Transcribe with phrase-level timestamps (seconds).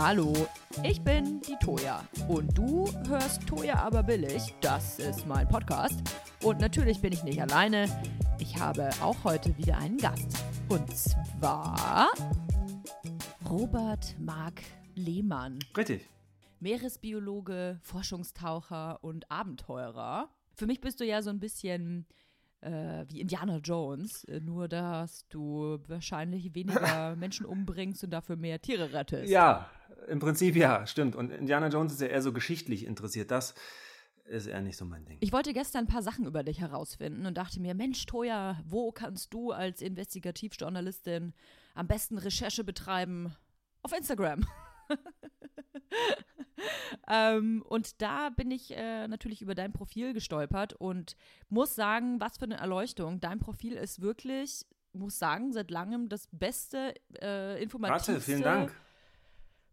[0.00, 0.32] Hallo,
[0.84, 4.54] ich bin die Toja und du hörst Toja aber billig.
[4.60, 5.98] Das ist mein Podcast.
[6.40, 7.86] Und natürlich bin ich nicht alleine.
[8.38, 10.44] Ich habe auch heute wieder einen Gast.
[10.68, 12.12] Und zwar
[13.50, 14.62] Robert Mark
[14.94, 15.58] Lehmann.
[15.76, 16.08] Richtig.
[16.60, 20.28] Meeresbiologe, Forschungstaucher und Abenteurer.
[20.54, 22.06] Für mich bist du ja so ein bisschen
[22.60, 28.60] äh, wie Indiana Jones, äh, nur dass du wahrscheinlich weniger Menschen umbringst und dafür mehr
[28.60, 29.30] Tiere rettest.
[29.30, 29.70] Ja,
[30.08, 31.16] im Prinzip ja, stimmt.
[31.16, 33.30] Und Indiana Jones ist ja eher so geschichtlich interessiert.
[33.30, 33.54] Das
[34.24, 35.18] ist eher nicht so mein Ding.
[35.20, 38.92] Ich wollte gestern ein paar Sachen über dich herausfinden und dachte mir, Mensch, Toja, wo
[38.92, 41.34] kannst du als Investigativjournalistin
[41.74, 43.34] am besten Recherche betreiben?
[43.82, 44.44] Auf Instagram.
[47.08, 51.16] ähm, und da bin ich äh, natürlich über dein Profil gestolpert und
[51.48, 53.20] muss sagen, was für eine Erleuchtung.
[53.20, 58.74] Dein Profil ist wirklich, muss sagen, seit langem das beste, äh, informativste Warte, vielen Dank.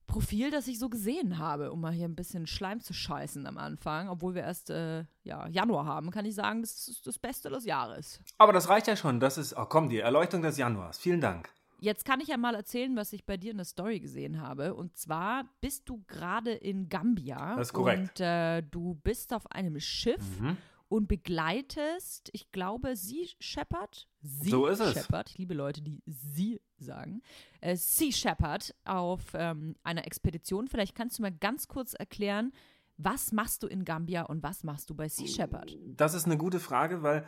[0.07, 3.57] Profil, das ich so gesehen habe, um mal hier ein bisschen Schleim zu scheißen am
[3.57, 7.49] Anfang, obwohl wir erst äh, ja, Januar haben, kann ich sagen, das ist das Beste
[7.49, 8.21] des Jahres.
[8.37, 9.19] Aber das reicht ja schon.
[9.19, 10.99] Das ist, oh komm, die Erleuchtung des Januars.
[10.99, 11.49] Vielen Dank.
[11.85, 14.73] Jetzt kann ich ja mal erzählen, was ich bei dir in der Story gesehen habe.
[14.73, 17.55] Und zwar bist du gerade in Gambia.
[17.57, 18.19] Das ist korrekt.
[18.19, 20.57] Und äh, du bist auf einem Schiff Mhm.
[20.89, 24.07] und begleitest, ich glaube, Sea Shepherd.
[24.21, 24.93] Sea So ist es.
[24.93, 25.29] Shepherd.
[25.29, 27.21] Ich liebe Leute, die Sie sagen.
[27.61, 30.67] Äh, sea Shepherd auf ähm, einer Expedition.
[30.67, 32.51] Vielleicht kannst du mal ganz kurz erklären,
[32.97, 35.77] was machst du in Gambia und was machst du bei Sea Shepherd?
[35.95, 37.25] Das ist eine gute Frage, weil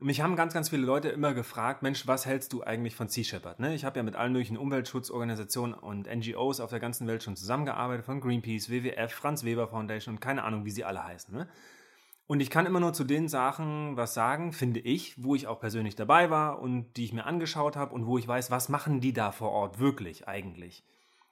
[0.00, 3.24] mich haben ganz, ganz viele Leute immer gefragt, Mensch, was hältst du eigentlich von Sea
[3.24, 3.58] Shepherd?
[3.58, 3.74] Ne?
[3.74, 8.06] Ich habe ja mit allen möglichen Umweltschutzorganisationen und NGOs auf der ganzen Welt schon zusammengearbeitet,
[8.06, 11.34] von Greenpeace, WWF, Franz Weber Foundation und keine Ahnung, wie sie alle heißen.
[11.34, 11.48] Ne?
[12.28, 15.58] Und ich kann immer nur zu den Sachen was sagen, finde ich, wo ich auch
[15.58, 19.00] persönlich dabei war und die ich mir angeschaut habe und wo ich weiß, was machen
[19.00, 20.84] die da vor Ort wirklich eigentlich.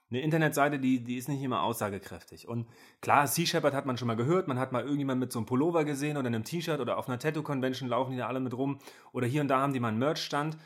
[0.09, 2.47] Eine Internetseite, die, die ist nicht immer aussagekräftig.
[2.47, 2.67] Und
[3.01, 5.45] klar, Sea Shepherd hat man schon mal gehört, man hat mal irgendjemand mit so einem
[5.45, 8.79] Pullover gesehen oder einem T-Shirt oder auf einer Tattoo-Convention laufen die da alle mit rum
[9.11, 10.57] oder hier und da haben die mal einen Merch-Stand.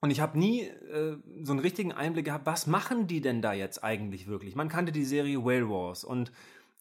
[0.00, 3.54] Und ich habe nie äh, so einen richtigen Einblick gehabt, was machen die denn da
[3.54, 4.54] jetzt eigentlich wirklich?
[4.54, 6.30] Man kannte die Serie Whale Wars und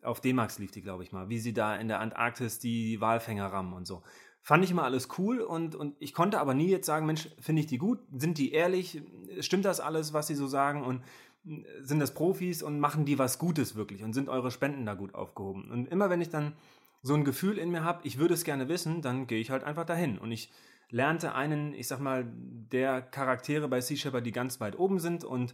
[0.01, 3.45] auf D-Max lief die, glaube ich mal, wie sie da in der Antarktis die Walfänger
[3.45, 4.03] rammen und so.
[4.41, 7.61] Fand ich immer alles cool und, und ich konnte aber nie jetzt sagen, Mensch, finde
[7.61, 7.99] ich die gut?
[8.11, 9.01] Sind die ehrlich?
[9.39, 10.83] Stimmt das alles, was sie so sagen?
[10.83, 11.01] Und
[11.81, 14.03] sind das Profis und machen die was Gutes wirklich?
[14.03, 15.69] Und sind eure Spenden da gut aufgehoben?
[15.71, 16.53] Und immer wenn ich dann
[17.01, 19.63] so ein Gefühl in mir habe, ich würde es gerne wissen, dann gehe ich halt
[19.63, 20.17] einfach dahin.
[20.17, 20.51] Und ich
[20.89, 25.23] lernte einen, ich sag mal, der Charaktere bei Sea Shepherd, die ganz weit oben sind
[25.23, 25.53] und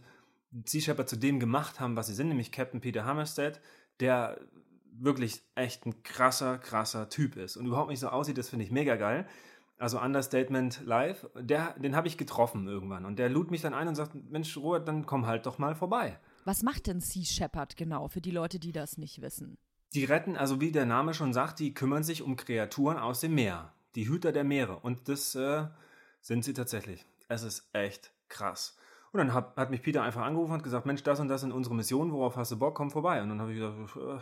[0.64, 3.60] Sea Shepherd zu dem gemacht haben, was sie sind, nämlich Captain Peter Hammerstead,
[4.00, 4.40] der
[4.92, 8.70] wirklich echt ein krasser, krasser Typ ist und überhaupt nicht so aussieht, das finde ich
[8.70, 9.26] mega geil.
[9.80, 13.88] Also Understatement Live, der, den habe ich getroffen irgendwann und der lud mich dann ein
[13.88, 16.18] und sagt, Mensch, Robert, dann komm halt doch mal vorbei.
[16.44, 19.56] Was macht denn Sea Shepherd genau für die Leute, die das nicht wissen?
[19.94, 23.34] Die retten, also wie der Name schon sagt, die kümmern sich um Kreaturen aus dem
[23.34, 23.72] Meer.
[23.94, 24.76] Die Hüter der Meere.
[24.80, 25.66] Und das äh,
[26.20, 27.06] sind sie tatsächlich.
[27.28, 28.76] Es ist echt krass.
[29.12, 31.52] Und dann hat, hat mich Peter einfach angerufen und gesagt, Mensch, das und das sind
[31.52, 33.22] unsere Missionen, worauf hast du Bock, komm vorbei.
[33.22, 34.20] Und dann habe ich gesagt, äh,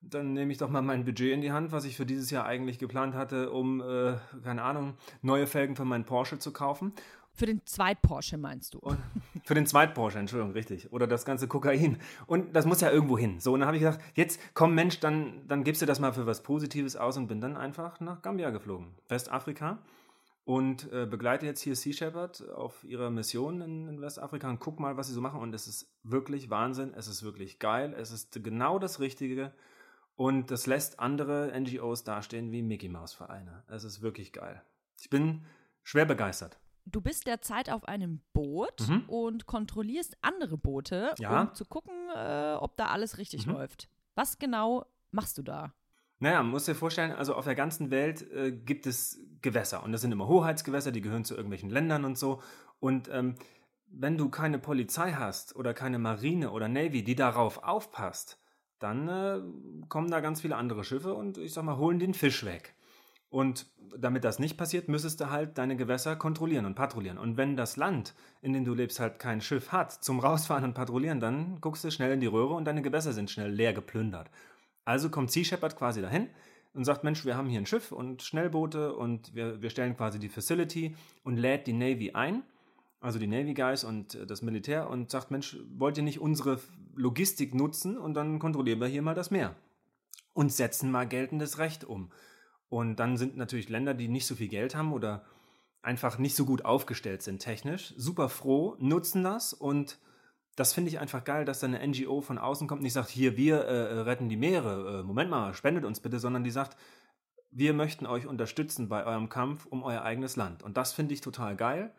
[0.00, 2.46] dann nehme ich doch mal mein Budget in die Hand, was ich für dieses Jahr
[2.46, 6.92] eigentlich geplant hatte, um, äh, keine Ahnung, neue Felgen für meinen Porsche zu kaufen.
[7.38, 8.78] Für den Zweit-Porsche meinst du?
[8.80, 8.98] Und
[9.44, 10.92] für den Zweit-Porsche, Entschuldigung, richtig.
[10.92, 11.98] Oder das ganze Kokain.
[12.26, 13.38] Und das muss ja irgendwo hin.
[13.38, 16.12] So, und dann habe ich gesagt, jetzt komm Mensch, dann, dann gibst du das mal
[16.12, 18.88] für was Positives aus und bin dann einfach nach Gambia geflogen.
[19.08, 19.78] Westafrika.
[20.44, 24.80] Und äh, begleite jetzt hier Sea Shepherd auf ihrer Mission in, in Westafrika und guck
[24.80, 25.40] mal, was sie so machen.
[25.40, 29.52] Und es ist wirklich Wahnsinn, es ist wirklich geil, es ist genau das Richtige.
[30.18, 33.62] Und das lässt andere NGOs dastehen wie Mickey Mouse Vereine.
[33.68, 34.60] Es ist wirklich geil.
[35.00, 35.44] Ich bin
[35.84, 36.58] schwer begeistert.
[36.86, 39.04] Du bist derzeit auf einem Boot Mhm.
[39.06, 41.42] und kontrollierst andere Boote, Ja.
[41.42, 43.52] um zu gucken, äh, ob da alles richtig Mhm.
[43.52, 43.88] läuft.
[44.16, 45.72] Was genau machst du da?
[46.18, 49.92] Naja, man muss dir vorstellen, also auf der ganzen Welt äh, gibt es Gewässer und
[49.92, 52.42] das sind immer Hoheitsgewässer, die gehören zu irgendwelchen Ländern und so.
[52.80, 53.36] Und ähm,
[53.86, 58.36] wenn du keine Polizei hast oder keine Marine oder Navy, die darauf aufpasst,
[58.78, 59.40] dann äh,
[59.88, 62.74] kommen da ganz viele andere Schiffe und ich sag mal, holen den Fisch weg.
[63.30, 63.66] Und
[63.96, 67.18] damit das nicht passiert, müsstest du halt deine Gewässer kontrollieren und patrouillieren.
[67.18, 70.74] Und wenn das Land, in dem du lebst, halt kein Schiff hat zum Rausfahren und
[70.74, 74.30] Patrouillieren, dann guckst du schnell in die Röhre und deine Gewässer sind schnell leer geplündert.
[74.84, 76.28] Also kommt Sea Shepherd quasi dahin
[76.72, 80.18] und sagt, Mensch, wir haben hier ein Schiff und Schnellboote und wir, wir stellen quasi
[80.18, 82.42] die Facility und lädt die Navy ein,
[83.00, 86.60] also die Navy Guys und äh, das Militär und sagt, Mensch, wollt ihr nicht unsere
[86.94, 89.54] Logistik nutzen und dann kontrollieren wir hier mal das Meer
[90.34, 92.10] und setzen mal geltendes Recht um.
[92.68, 95.24] Und dann sind natürlich Länder, die nicht so viel Geld haben oder
[95.80, 99.98] einfach nicht so gut aufgestellt sind technisch, super froh, nutzen das und
[100.56, 103.10] das finde ich einfach geil, dass da eine NGO von außen kommt und nicht sagt,
[103.10, 106.76] hier, wir äh, retten die Meere, äh, Moment mal, spendet uns bitte, sondern die sagt,
[107.50, 110.64] wir möchten euch unterstützen bei eurem Kampf um euer eigenes Land.
[110.64, 111.94] Und das finde ich total geil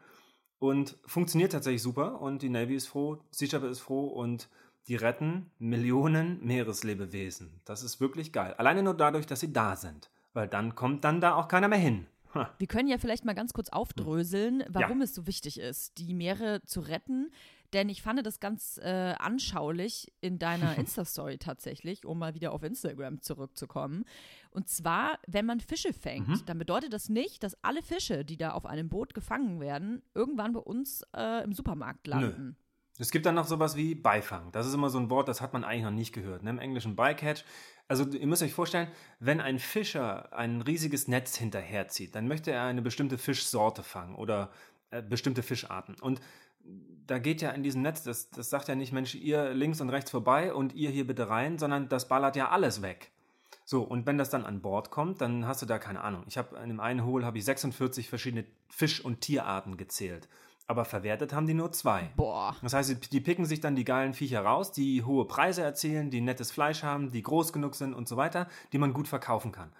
[0.59, 2.21] und funktioniert tatsächlich super.
[2.21, 4.49] Und die Navy ist froh, Sea ist froh und
[4.87, 7.61] die retten Millionen Meereslebewesen.
[7.65, 8.53] Das ist wirklich geil.
[8.57, 10.09] Alleine nur dadurch, dass sie da sind.
[10.33, 12.05] Weil dann kommt dann da auch keiner mehr hin.
[12.59, 15.05] Wir können ja vielleicht mal ganz kurz aufdröseln, warum ja.
[15.05, 17.31] es so wichtig ist, die Meere zu retten.
[17.73, 22.63] Denn ich fand das ganz äh, anschaulich in deiner Insta-Story tatsächlich, um mal wieder auf
[22.63, 24.05] Instagram zurückzukommen.
[24.51, 26.45] Und zwar, wenn man Fische fängt, mhm.
[26.45, 30.53] dann bedeutet das nicht, dass alle Fische, die da auf einem Boot gefangen werden, irgendwann
[30.53, 32.45] bei uns äh, im Supermarkt landen.
[32.47, 32.53] Nö.
[32.99, 34.51] Es gibt dann noch sowas wie Beifang.
[34.51, 36.43] Das ist immer so ein Wort, das hat man eigentlich noch nicht gehört.
[36.43, 36.49] Ne?
[36.49, 37.45] Im Englischen Bycatch.
[37.87, 38.89] Also ihr müsst euch vorstellen,
[39.19, 44.51] wenn ein Fischer ein riesiges Netz hinterherzieht, dann möchte er eine bestimmte Fischsorte fangen oder
[44.91, 45.95] äh, bestimmte Fischarten.
[46.01, 46.19] Und
[47.09, 49.89] da geht ja in diesem Netz, das, das sagt ja nicht, Mensch, ihr links und
[49.89, 53.11] rechts vorbei und ihr hier bitte rein, sondern das ballert ja alles weg.
[53.65, 56.23] So, und wenn das dann an Bord kommt, dann hast du da keine Ahnung.
[56.27, 60.27] Ich habe in dem einen Hol habe ich 46 verschiedene Fisch- und Tierarten gezählt
[60.69, 62.11] aber verwertet haben die nur zwei.
[62.15, 62.55] Boah.
[62.61, 66.21] Das heißt, die picken sich dann die geilen Viecher raus, die hohe Preise erzielen, die
[66.21, 69.73] nettes Fleisch haben, die groß genug sind und so weiter, die man gut verkaufen kann.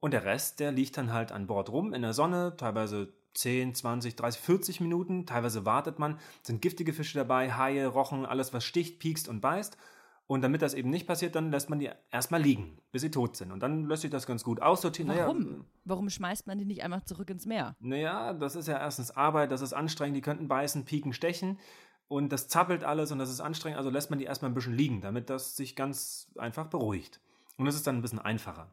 [0.00, 3.74] Und der Rest, der liegt dann halt an Bord rum in der Sonne, teilweise 10,
[3.74, 5.26] 20, 30, 40 Minuten.
[5.26, 9.76] Teilweise wartet man, sind giftige Fische dabei, Haie, Rochen, alles was sticht, piekst und beißt.
[10.26, 13.36] Und damit das eben nicht passiert, dann lässt man die erstmal liegen, bis sie tot
[13.36, 13.52] sind.
[13.52, 15.14] Und dann lässt sich das ganz gut aussortieren.
[15.14, 15.42] Warum?
[15.42, 17.76] Naja, Warum schmeißt man die nicht einfach zurück ins Meer?
[17.78, 21.58] Naja, das ist ja erstens Arbeit, das ist anstrengend, die könnten beißen, pieken, stechen.
[22.08, 24.74] Und das zappelt alles und das ist anstrengend, also lässt man die erstmal ein bisschen
[24.74, 27.20] liegen, damit das sich ganz einfach beruhigt.
[27.58, 28.70] Und es ist dann ein bisschen einfacher.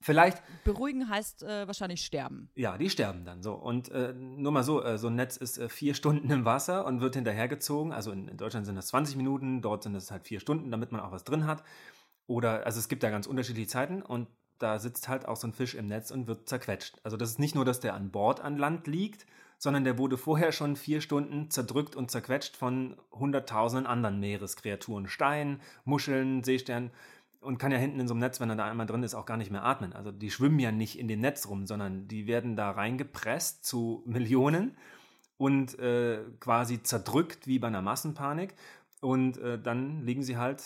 [0.00, 0.42] Vielleicht.
[0.64, 2.50] Beruhigen heißt äh, wahrscheinlich sterben.
[2.54, 3.54] Ja, die sterben dann so.
[3.54, 6.86] Und äh, nur mal so, äh, so ein Netz ist äh, vier Stunden im Wasser
[6.86, 7.92] und wird hinterhergezogen.
[7.92, 10.92] Also in, in, Deutschland sind das 20 Minuten, dort sind es halt vier Stunden, damit
[10.92, 11.64] man auch was drin hat.
[12.26, 14.28] Oder, also es gibt da ganz unterschiedliche Zeiten und
[14.58, 16.96] da sitzt halt auch so ein Fisch im Netz und wird zerquetscht.
[17.02, 19.26] Also das ist nicht nur, dass der an Bord an Land liegt,
[19.58, 25.08] sondern der wurde vorher schon vier Stunden zerdrückt und zerquetscht von hunderttausenden anderen Meereskreaturen.
[25.08, 26.92] Stein, Muscheln, Seesternen
[27.40, 29.26] und kann ja hinten in so einem Netz, wenn er da einmal drin ist, auch
[29.26, 29.92] gar nicht mehr atmen.
[29.92, 34.02] Also die schwimmen ja nicht in dem Netz rum, sondern die werden da reingepresst zu
[34.06, 34.76] Millionen
[35.36, 38.54] und äh, quasi zerdrückt wie bei einer Massenpanik.
[39.00, 40.62] Und äh, dann liegen sie halt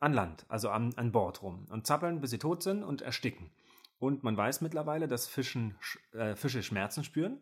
[0.00, 3.50] an Land, also an, an Bord rum und zappeln, bis sie tot sind und ersticken.
[3.98, 5.76] Und man weiß mittlerweile, dass Fischen,
[6.12, 7.40] äh, Fische Schmerzen spüren.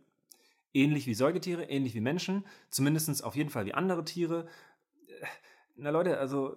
[0.73, 4.47] Ähnlich wie Säugetiere, ähnlich wie Menschen, zumindest auf jeden Fall wie andere Tiere.
[5.09, 5.27] Äh,
[5.77, 6.57] na Leute, also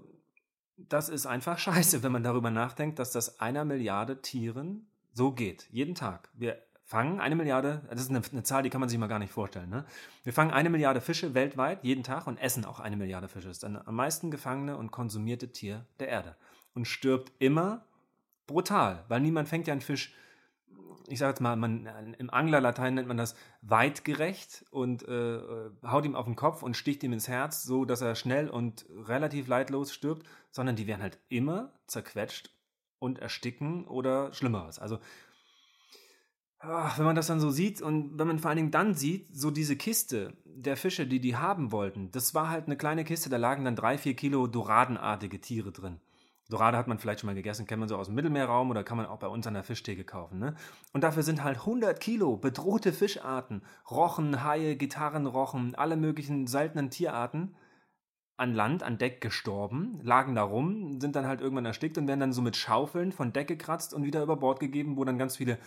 [0.78, 5.68] das ist einfach scheiße, wenn man darüber nachdenkt, dass das einer Milliarde Tieren so geht.
[5.72, 6.30] Jeden Tag.
[6.34, 9.20] Wir fangen eine Milliarde, das ist eine, eine, Zahl, die kann man sich mal gar
[9.20, 9.70] nicht vorstellen.
[9.70, 9.86] Ne?
[10.24, 13.48] Wir fangen eine Milliarde Fische weltweit jeden Tag und essen auch eine Milliarde Fische.
[13.48, 16.36] Das ist das am meisten gefangene und konsumierte Tier der Erde.
[16.74, 17.84] Und stirbt immer
[18.46, 20.14] brutal, weil niemand fängt ja einen Fisch
[21.08, 21.86] ich sage jetzt mal, man,
[22.18, 25.40] im Anglerlatein nennt man das weitgerecht und äh,
[25.84, 28.86] haut ihm auf den Kopf und sticht ihm ins Herz, so dass er schnell und
[28.90, 32.52] relativ leidlos stirbt, sondern die werden halt immer zerquetscht
[33.00, 34.80] und ersticken oder Schlimmeres.
[34.80, 35.00] Also
[36.60, 39.36] ach, wenn man das dann so sieht und wenn man vor allen Dingen dann sieht,
[39.36, 43.30] so diese Kiste der Fische, die die haben wollten, das war halt eine kleine Kiste,
[43.30, 46.00] da lagen dann drei, vier Kilo Doradenartige Tiere drin.
[46.50, 48.98] Dorade hat man vielleicht schon mal gegessen, kennt man so aus dem Mittelmeerraum oder kann
[48.98, 50.40] man auch bei uns an der Fischtheke kaufen.
[50.40, 50.56] Ne?
[50.94, 57.56] Und dafür sind halt 100 Kilo bedrohte Fischarten, Rochen, Haie, Gitarrenrochen, alle möglichen seltenen Tierarten
[58.38, 62.20] an Land, an Deck gestorben, lagen da rum, sind dann halt irgendwann erstickt und werden
[62.20, 65.38] dann so mit Schaufeln von Deck gekratzt und wieder über Bord gegeben, wo dann ganz
[65.38, 65.58] viele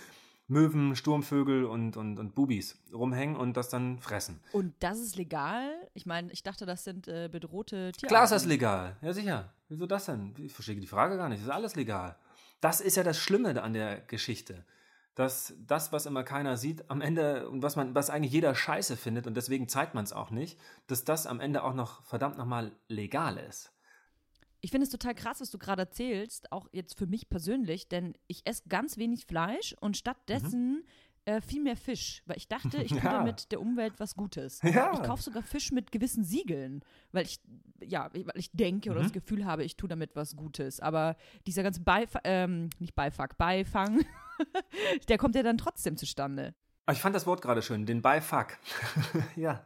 [0.51, 4.41] Möwen, Sturmvögel und, und, und Bubis rumhängen und das dann fressen.
[4.53, 5.71] Und das ist legal?
[5.95, 8.09] Ich meine, ich dachte, das sind äh, bedrohte Tiere.
[8.09, 9.53] Klar ist das legal, ja sicher.
[9.69, 10.35] Wieso das denn?
[10.39, 11.39] Ich verstehe die Frage gar nicht.
[11.39, 12.17] Das ist alles legal.
[12.61, 14.65] Das ist ja das Schlimme an der Geschichte.
[15.15, 18.97] Dass das, was immer keiner sieht, am Ende und was man, was eigentlich jeder scheiße
[18.97, 22.39] findet und deswegen zeigt man es auch nicht, dass das am Ende auch noch verdammt
[22.39, 23.73] nochmal legal ist.
[24.61, 28.15] Ich finde es total krass, was du gerade erzählst, auch jetzt für mich persönlich, denn
[28.27, 30.85] ich esse ganz wenig Fleisch und stattdessen mhm.
[31.25, 33.13] äh, viel mehr Fisch, weil ich dachte, ich tue ja.
[33.13, 34.61] damit der Umwelt was Gutes.
[34.63, 34.93] Ja.
[34.93, 37.41] Ich kaufe sogar Fisch mit gewissen Siegeln, weil ich,
[37.81, 38.93] ja, weil ich denke mhm.
[38.93, 39.21] oder das mhm.
[39.21, 40.81] Gefühl habe, ich tue damit was Gutes.
[40.81, 44.05] Aber dieser ganze Beifang, ähm, nicht Beifang, Beifang,
[45.09, 46.55] der kommt ja dann trotzdem zustande.
[46.91, 48.59] Ich fand das Wort gerade schön, den Beifuck.
[49.37, 49.65] ja.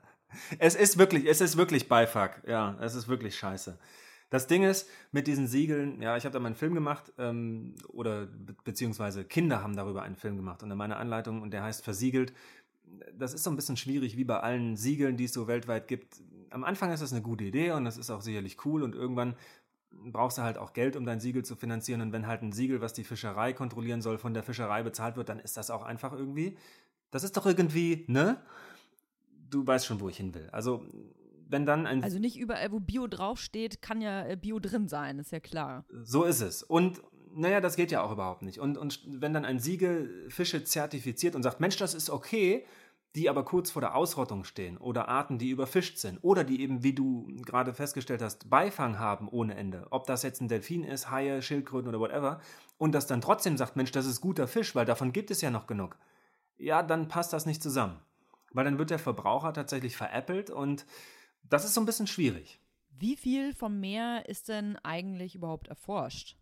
[0.58, 2.42] Es ist wirklich, es ist wirklich Beifuck.
[2.46, 3.78] Ja, es ist wirklich scheiße.
[4.30, 7.74] Das Ding ist, mit diesen Siegeln, ja, ich habe da mal einen Film gemacht, ähm,
[7.88, 11.84] oder be beziehungsweise Kinder haben darüber einen Film gemacht unter meiner Anleitung und der heißt
[11.84, 12.32] Versiegelt.
[13.16, 16.16] das ist so ein bisschen schwierig, wie bei allen Siegeln, die es so weltweit gibt.
[16.50, 19.36] Am Anfang ist das eine gute Idee und das ist auch sicherlich cool und irgendwann
[20.12, 22.00] brauchst du halt auch Geld, um dein Siegel zu finanzieren.
[22.00, 25.28] Und wenn halt ein Siegel, was die Fischerei kontrollieren soll, von der Fischerei bezahlt wird,
[25.28, 26.56] dann ist das auch einfach irgendwie.
[27.10, 28.40] Das ist doch irgendwie, ne?
[29.50, 30.48] Du weißt schon, wo ich hin will.
[30.50, 30.84] Also,
[31.48, 32.02] wenn dann ein.
[32.02, 35.84] Also nicht überall, wo Bio draufsteht, kann ja äh, Bio drin sein, ist ja klar.
[36.02, 36.62] So ist es.
[36.62, 37.02] Und
[37.34, 38.58] naja, das geht ja auch überhaupt nicht.
[38.58, 42.64] Und, und wenn dann ein Siegel Fische zertifiziert und sagt, Mensch, das ist okay,
[43.14, 46.82] die aber kurz vor der Ausrottung stehen oder Arten, die überfischt sind oder die eben,
[46.82, 51.10] wie du gerade festgestellt hast, Beifang haben ohne Ende, ob das jetzt ein Delfin ist,
[51.10, 52.40] Haie, Schildkröten oder whatever,
[52.76, 55.50] und das dann trotzdem sagt, Mensch, das ist guter Fisch, weil davon gibt es ja
[55.50, 55.96] noch genug,
[56.58, 58.00] ja, dann passt das nicht zusammen.
[58.52, 60.86] Weil dann wird der Verbraucher tatsächlich veräppelt und
[61.48, 62.60] das ist so ein bisschen schwierig.
[62.90, 66.36] Wie viel vom Meer ist denn eigentlich überhaupt erforscht?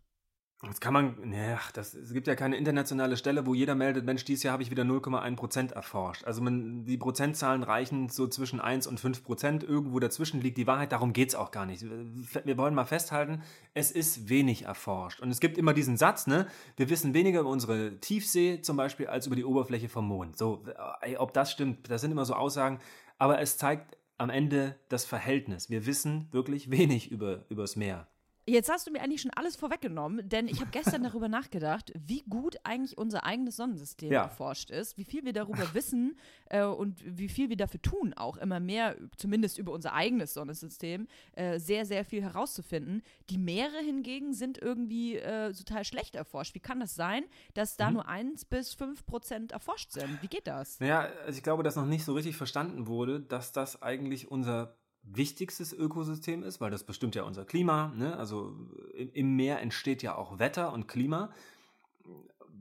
[0.65, 4.23] Das kann man, ne, das, es gibt ja keine internationale Stelle, wo jeder meldet, Mensch,
[4.23, 6.23] dieses Jahr habe ich wieder 0,1 Prozent erforscht.
[6.23, 9.63] Also man, die Prozentzahlen reichen so zwischen 1 und 5 Prozent.
[9.63, 11.83] Irgendwo dazwischen liegt die Wahrheit, darum geht es auch gar nicht.
[11.83, 13.41] Wir wollen mal festhalten,
[13.73, 15.19] es ist wenig erforscht.
[15.19, 19.07] Und es gibt immer diesen Satz, ne, wir wissen weniger über unsere Tiefsee zum Beispiel
[19.07, 20.37] als über die Oberfläche vom Mond.
[20.37, 20.63] So,
[21.01, 22.79] ey, ob das stimmt, das sind immer so Aussagen,
[23.17, 25.69] aber es zeigt am Ende das Verhältnis.
[25.69, 28.07] Wir wissen wirklich wenig über, übers Meer.
[28.45, 32.23] Jetzt hast du mir eigentlich schon alles vorweggenommen, denn ich habe gestern darüber nachgedacht, wie
[32.23, 34.23] gut eigentlich unser eigenes Sonnensystem ja.
[34.23, 36.17] erforscht ist, wie viel wir darüber wissen
[36.49, 41.07] äh, und wie viel wir dafür tun, auch immer mehr, zumindest über unser eigenes Sonnensystem,
[41.33, 43.01] äh, sehr, sehr viel herauszufinden.
[43.29, 46.53] Die Meere hingegen sind irgendwie äh, total schlecht erforscht.
[46.53, 47.23] Wie kann das sein,
[47.53, 47.93] dass da mhm.
[47.93, 50.21] nur 1 bis 5 Prozent erforscht sind?
[50.21, 50.81] Wie geht das?
[50.81, 54.75] Naja, also ich glaube, dass noch nicht so richtig verstanden wurde, dass das eigentlich unser
[55.03, 57.91] wichtigstes Ökosystem ist, weil das bestimmt ja unser Klima.
[57.95, 58.17] Ne?
[58.17, 58.55] Also
[58.95, 61.31] im Meer entsteht ja auch Wetter und Klima,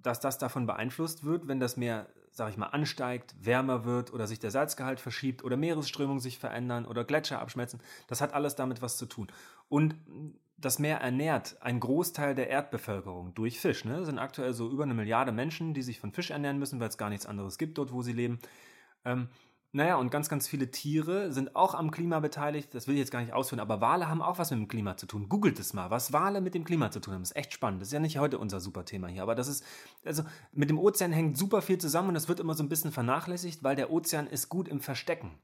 [0.03, 4.27] dass das davon beeinflusst wird, wenn das Meer, sag ich mal, ansteigt, wärmer wird oder
[4.27, 7.81] sich der Salzgehalt verschiebt oder Meeresströmungen sich verändern oder Gletscher abschmelzen.
[8.09, 9.29] Das hat alles damit was zu tun.
[9.69, 9.95] Und
[10.59, 13.85] das Meer ernährt einen Großteil der Erdbevölkerung durch Fisch.
[13.85, 13.99] Ne?
[13.99, 16.89] Es sind aktuell so über eine Milliarde Menschen, die sich von Fisch ernähren müssen, weil
[16.89, 18.39] es gar nichts anderes gibt dort, wo sie leben.
[19.05, 19.29] Ähm,
[19.75, 22.75] naja, und ganz, ganz viele Tiere sind auch am Klima beteiligt.
[22.75, 24.99] Das will ich jetzt gar nicht ausführen, aber Wale haben auch was mit dem Klima
[24.99, 25.31] zu tun.
[25.31, 27.23] Googelt es mal, was Wale mit dem Klima zu tun haben.
[27.23, 27.81] Das ist echt spannend.
[27.81, 29.64] Das ist ja nicht heute unser super Thema hier, aber das ist,
[30.05, 32.93] also mit dem Ozean hängt super viel zusammen und das wird immer so ein bisschen
[32.93, 35.38] vernachlässigt, weil der Ozean ist gut im Verstecken.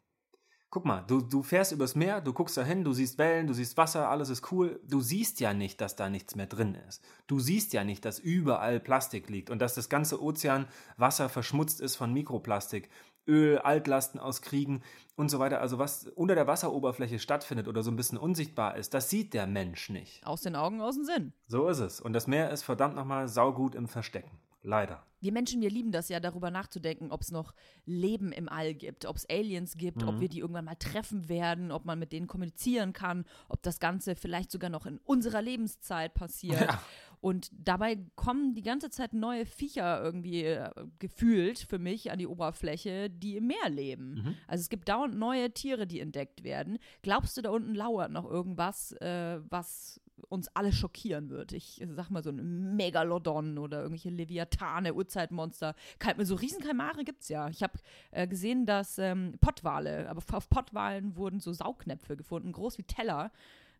[0.70, 3.54] Guck mal, du, du fährst übers Meer, du guckst da hin, du siehst Wellen, du
[3.54, 4.78] siehst Wasser, alles ist cool.
[4.86, 7.02] Du siehst ja nicht, dass da nichts mehr drin ist.
[7.26, 11.96] Du siehst ja nicht, dass überall Plastik liegt und dass das ganze Ozeanwasser verschmutzt ist
[11.96, 12.90] von Mikroplastik.
[13.28, 14.82] Öl, Altlasten aus Kriegen
[15.16, 15.60] und so weiter.
[15.60, 19.46] Also was unter der Wasseroberfläche stattfindet oder so ein bisschen unsichtbar ist, das sieht der
[19.46, 20.26] Mensch nicht.
[20.26, 21.32] Aus den Augen, aus dem Sinn.
[21.46, 22.00] So ist es.
[22.00, 24.38] Und das Meer ist verdammt nochmal saugut im Verstecken.
[24.62, 25.02] Leider.
[25.20, 27.54] Wir Menschen, wir lieben das ja, darüber nachzudenken, ob es noch
[27.86, 30.08] Leben im All gibt, ob es Aliens gibt, mhm.
[30.08, 33.80] ob wir die irgendwann mal treffen werden, ob man mit denen kommunizieren kann, ob das
[33.80, 36.60] Ganze vielleicht sogar noch in unserer Lebenszeit passiert.
[36.60, 36.82] Ja.
[37.20, 42.26] Und dabei kommen die ganze Zeit neue Viecher irgendwie äh, gefühlt für mich an die
[42.26, 44.14] Oberfläche, die im Meer leben.
[44.14, 44.34] Mhm.
[44.46, 46.78] Also es gibt dauernd neue Tiere, die entdeckt werden.
[47.02, 51.52] Glaubst du, da unten lauert noch irgendwas, äh, was uns alle schockieren wird?
[51.52, 55.74] Ich sag mal so ein Megalodon oder irgendwelche Leviathane, Urzeitmonster.
[56.18, 57.48] So Riesenkalmare gibt es ja.
[57.48, 57.78] Ich habe
[58.12, 63.32] äh, gesehen, dass ähm, Pottwale, aber auf Pottwalen wurden so Saugnäpfe gefunden, groß wie Teller,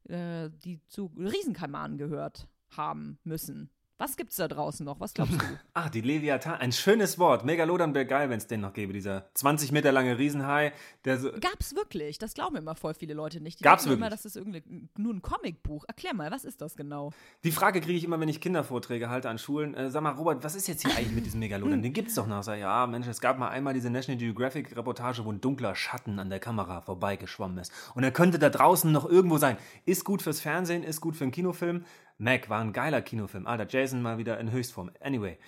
[0.08, 3.70] äh, die zu Riesenkalmaren gehört haben müssen.
[4.00, 5.00] Was gibt's da draußen noch?
[5.00, 5.38] Was glaubst du?
[5.74, 6.54] Ah, die Leviathan.
[6.54, 7.44] Ein schönes Wort.
[7.44, 8.92] Megalodon wäre geil, wenn es den noch gäbe.
[8.92, 10.72] Dieser 20 Meter lange Riesenhai.
[11.04, 12.18] Der so Gab's wirklich?
[12.18, 13.60] Das glauben immer voll viele Leute nicht.
[13.60, 13.98] Die Gab's wirklich?
[13.98, 14.62] immer, das ist irgendwie
[14.96, 15.84] nur ein Comicbuch.
[15.86, 17.12] Erklär mal, was ist das genau?
[17.44, 19.74] Die Frage kriege ich immer, wenn ich Kindervorträge halte an Schulen.
[19.74, 21.82] Äh, sag mal, Robert, was ist jetzt hier eigentlich mit diesem Megalodon?
[21.82, 22.42] Den gibt's doch noch.
[22.42, 26.18] Sag, ja, Mensch, es gab mal einmal diese National Geographic Reportage, wo ein dunkler Schatten
[26.18, 27.72] an der Kamera vorbeigeschwommen ist.
[27.94, 29.56] Und er könnte da draußen noch irgendwo sein.
[29.86, 31.84] Ist gut fürs Fernsehen, ist gut für einen Kinofilm.
[32.18, 33.46] Mac war ein geiler Kinofilm.
[33.46, 34.90] Alter, Jason mal wieder in Höchstform.
[35.00, 35.38] Anyway.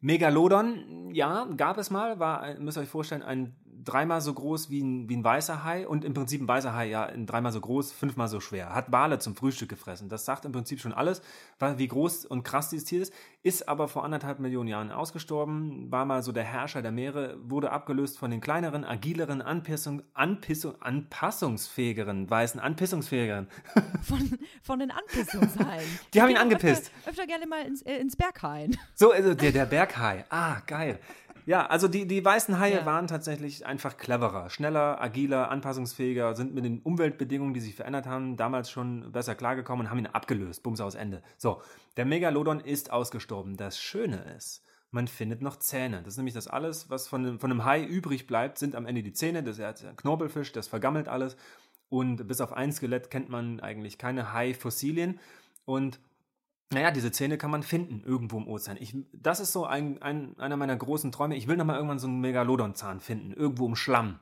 [0.00, 4.82] Megalodon, ja, gab es mal, war, müsst ihr euch vorstellen, ein dreimal so groß wie
[4.82, 7.92] ein, wie ein weißer Hai und im Prinzip ein weißer Hai, ja, dreimal so groß,
[7.92, 8.74] fünfmal so schwer.
[8.74, 10.08] Hat Wale zum Frühstück gefressen.
[10.08, 11.22] Das sagt im Prinzip schon alles,
[11.76, 13.12] wie groß und krass dieses Tier ist.
[13.42, 17.72] Ist aber vor anderthalb Millionen Jahren ausgestorben, war mal so der Herrscher der Meere, wurde
[17.72, 23.48] abgelöst von den kleineren, agileren, Anpassung, Anpissung, anpassungsfähigeren, weißen, anpissungsfähigeren.
[24.02, 25.88] Von, von den Anpissungshaien.
[26.14, 26.90] Die haben ihn angepisst.
[26.98, 28.76] Öfter, öfter gerne mal ins, äh, ins Berghain.
[28.94, 30.24] So, also der, der Berghai.
[30.28, 30.98] Ah, geil.
[31.46, 32.86] Ja, also die, die weißen Haie ja.
[32.86, 38.36] waren tatsächlich einfach cleverer, schneller, agiler, anpassungsfähiger, sind mit den Umweltbedingungen, die sich verändert haben,
[38.36, 40.62] damals schon besser klargekommen und haben ihn abgelöst.
[40.62, 41.22] Bums aus Ende.
[41.36, 41.60] So,
[41.96, 43.56] der Megalodon ist ausgestorben.
[43.58, 45.98] Das Schöne ist, man findet noch Zähne.
[46.02, 48.86] Das ist nämlich das alles, was von, einem- von einem Hai übrig bleibt, sind am
[48.86, 49.42] Ende die Zähne.
[49.42, 51.36] Das ist ein Knorpelfisch, das vergammelt alles.
[51.90, 55.20] Und bis auf ein Skelett kennt man eigentlich keine Hai-Fossilien.
[55.66, 56.00] Und
[56.72, 58.76] naja, diese Zähne kann man finden irgendwo im Ozean.
[58.80, 61.36] Ich, das ist so ein, ein, einer meiner großen Träume.
[61.36, 64.18] Ich will nochmal irgendwann so einen Megalodon-Zahn finden, irgendwo im Schlamm.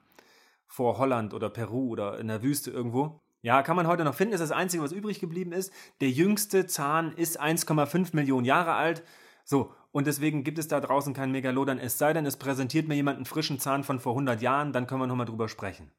[0.67, 3.21] Vor Holland oder Peru oder in der Wüste irgendwo.
[3.43, 5.73] Ja, kann man heute noch finden, ist das Einzige, was übrig geblieben ist.
[6.01, 9.03] Der jüngste Zahn ist 1,5 Millionen Jahre alt.
[9.45, 11.79] So, und deswegen gibt es da draußen keinen Megalodon.
[11.79, 14.87] Es sei denn, es präsentiert mir jemand einen frischen Zahn von vor 100 Jahren, dann
[14.87, 15.91] können wir nochmal drüber sprechen.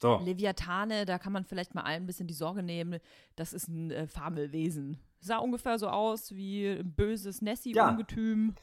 [0.00, 0.20] So.
[0.24, 3.00] Leviathane, da kann man vielleicht mal ein bisschen die Sorge nehmen,
[3.36, 4.98] das ist ein äh, Fabelwesen.
[5.22, 8.54] Sah ungefähr so aus wie ein böses Nessie-Ungetüm.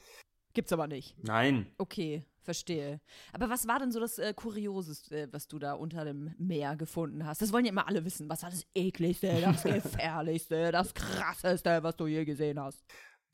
[0.52, 1.16] Gibt's aber nicht.
[1.22, 3.00] Nein, Okay, verstehe.
[3.32, 7.24] Aber was war denn so das äh, Kurioseste, was du da unter dem Meer gefunden
[7.24, 7.40] hast?
[7.40, 8.28] Das wollen ja immer alle wissen.
[8.28, 12.84] Was war das ekligste, das gefährlichste, das krasseste, was du je gesehen hast?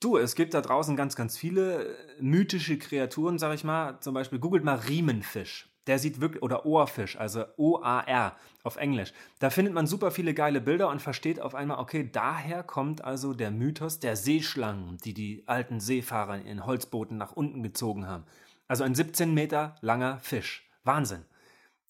[0.01, 3.99] Du, es gibt da draußen ganz, ganz viele äh, mythische Kreaturen, sag ich mal.
[4.01, 5.69] Zum Beispiel googelt mal Riemenfisch.
[5.87, 9.13] Der sieht wirklich, oder Ohrfisch, also O-A-R auf Englisch.
[9.39, 13.35] Da findet man super viele geile Bilder und versteht auf einmal, okay, daher kommt also
[13.35, 18.25] der Mythos der Seeschlangen, die die alten Seefahrer in Holzbooten nach unten gezogen haben.
[18.69, 20.69] Also ein 17 Meter langer Fisch.
[20.83, 21.25] Wahnsinn.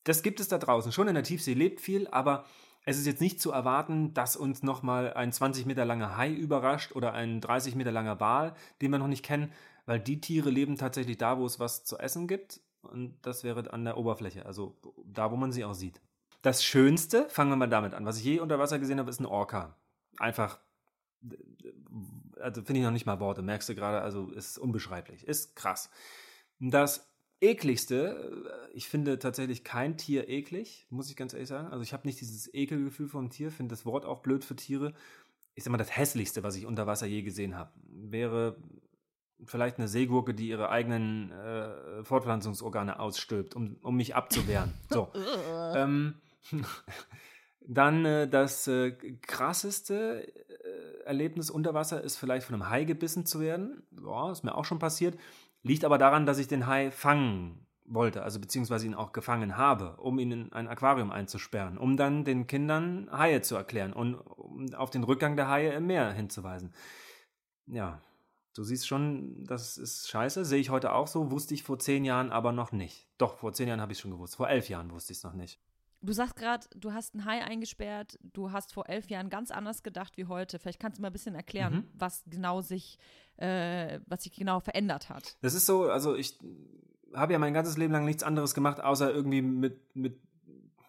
[0.05, 0.93] Das gibt es da draußen.
[0.93, 2.45] Schon in der Tiefsee lebt viel, aber
[2.85, 6.93] es ist jetzt nicht zu erwarten, dass uns nochmal ein 20 Meter langer Hai überrascht
[6.93, 9.51] oder ein 30 Meter langer Wal, den wir noch nicht kennen,
[9.87, 12.61] weil die Tiere leben tatsächlich da, wo es was zu essen gibt.
[12.87, 16.01] Und das wäre an der Oberfläche, also da, wo man sie auch sieht.
[16.43, 19.21] Das Schönste, fangen wir mal damit an, was ich je unter Wasser gesehen habe, ist
[19.21, 19.77] ein Orca.
[20.19, 20.61] Einfach,
[22.41, 25.91] also finde ich noch nicht mal Worte, merkst du gerade, also ist unbeschreiblich, ist krass.
[26.61, 27.09] Das
[27.41, 31.69] ekligste, äh, ich finde tatsächlich kein Tier eklig, muss ich ganz ehrlich sagen.
[31.69, 34.95] Also ich habe nicht dieses Ekelgefühl vom Tier, finde das Wort auch blöd für Tiere.
[35.55, 38.57] Ich sag mal, das hässlichste, was ich unter Wasser je gesehen habe, wäre
[39.45, 44.75] vielleicht eine Seegurke, die ihre eigenen äh, Fortpflanzungsorgane ausstülpt, um, um mich abzuwehren.
[44.91, 45.09] So.
[45.75, 46.15] ähm,
[47.61, 53.27] dann äh, das äh, krasseste äh, Erlebnis unter Wasser ist vielleicht von einem Hai gebissen
[53.27, 53.83] zu werden.
[54.05, 55.19] Ja, ist mir auch schon passiert.
[55.63, 59.97] Liegt aber daran, dass ich den Hai fangen wollte, also beziehungsweise ihn auch gefangen habe,
[59.99, 64.73] um ihn in ein Aquarium einzusperren, um dann den Kindern Haie zu erklären und um
[64.75, 66.73] auf den Rückgang der Haie im Meer hinzuweisen.
[67.67, 68.01] Ja,
[68.57, 72.05] du siehst schon, das ist scheiße, sehe ich heute auch so, wusste ich vor zehn
[72.05, 73.07] Jahren aber noch nicht.
[73.19, 75.35] Doch, vor zehn Jahren habe ich schon gewusst, vor elf Jahren wusste ich es noch
[75.35, 75.61] nicht.
[76.03, 79.83] Du sagst gerade, du hast einen Hai eingesperrt, du hast vor elf Jahren ganz anders
[79.83, 80.59] gedacht wie heute.
[80.59, 81.89] Vielleicht kannst du mal ein bisschen erklären, Mhm.
[81.95, 82.99] was genau sich,
[83.39, 85.37] äh, was sich genau verändert hat.
[85.41, 86.39] Das ist so, also ich
[87.15, 90.21] habe ja mein ganzes Leben lang nichts anderes gemacht, außer irgendwie mit, mit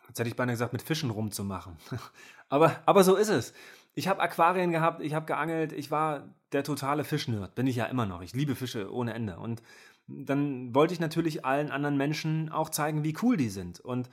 [0.08, 1.78] jetzt hätte ich beinahe gesagt, mit Fischen rumzumachen.
[2.50, 3.54] aber, aber so ist es.
[3.98, 7.86] Ich habe Aquarien gehabt, ich habe geangelt, ich war der totale Fischnerd, bin ich ja
[7.86, 8.22] immer noch.
[8.22, 9.40] Ich liebe Fische ohne Ende.
[9.40, 9.64] Und
[10.06, 13.80] dann wollte ich natürlich allen anderen Menschen auch zeigen, wie cool die sind.
[13.80, 14.08] Und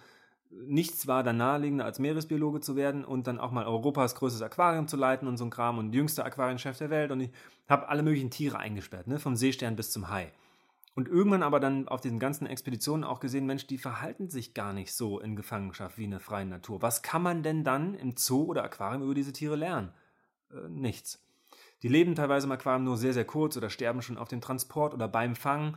[0.50, 4.88] nichts war dann naheliegender, als Meeresbiologe zu werden und dann auch mal Europas größtes Aquarium
[4.88, 7.10] zu leiten und so ein Kram und jüngster Aquarienchef der Welt.
[7.10, 7.30] Und ich
[7.68, 9.18] habe alle möglichen Tiere eingesperrt, ne?
[9.18, 10.32] vom Seestern bis zum Hai.
[10.94, 14.72] Und irgendwann aber dann auf diesen ganzen Expeditionen auch gesehen, Mensch, die verhalten sich gar
[14.72, 16.82] nicht so in Gefangenschaft wie in der freien Natur.
[16.82, 19.92] Was kann man denn dann im Zoo oder Aquarium über diese Tiere lernen?
[20.52, 21.20] Äh, nichts.
[21.82, 24.94] Die leben teilweise im Aquarium nur sehr, sehr kurz oder sterben schon auf dem Transport
[24.94, 25.76] oder beim Fangen.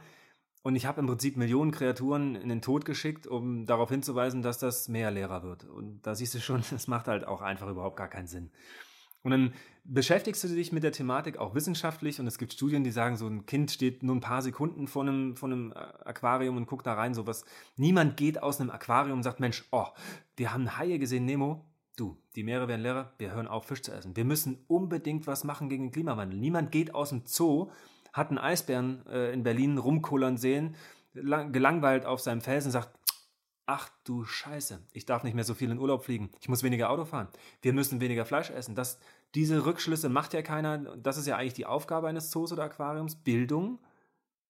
[0.62, 4.60] Und ich habe im Prinzip Millionen Kreaturen in den Tod geschickt, um darauf hinzuweisen, dass
[4.60, 5.66] das Meer leerer wird.
[5.66, 8.52] Und da siehst du schon, das macht halt auch einfach überhaupt gar keinen Sinn.
[9.24, 9.54] Und dann
[9.88, 13.28] beschäftigst du dich mit der Thematik auch wissenschaftlich und es gibt Studien, die sagen, so
[13.28, 16.94] ein Kind steht nur ein paar Sekunden vor einem, vor einem Aquarium und guckt da
[16.94, 17.46] rein, sowas.
[17.78, 19.88] Niemand geht aus einem Aquarium und sagt, Mensch, oh,
[20.36, 21.66] wir haben Haie gesehen, Nemo.
[21.96, 24.16] Du, die Meere werden leerer, wir hören auf, Fisch zu essen.
[24.16, 26.38] Wir müssen unbedingt was machen gegen den Klimawandel.
[26.38, 27.72] Niemand geht aus dem Zoo,
[28.14, 30.76] hat einen Eisbären äh, in Berlin rumkullern sehen,
[31.14, 32.92] lang, gelangweilt auf seinem Felsen sagt,
[33.66, 36.90] ach du Scheiße, ich darf nicht mehr so viel in Urlaub fliegen, ich muss weniger
[36.90, 37.28] Auto fahren,
[37.62, 38.76] wir müssen weniger Fleisch essen.
[38.76, 39.00] Das,
[39.38, 43.18] diese Rückschlüsse macht ja keiner, das ist ja eigentlich die Aufgabe eines Zoos oder Aquariums,
[43.18, 43.78] Bildung.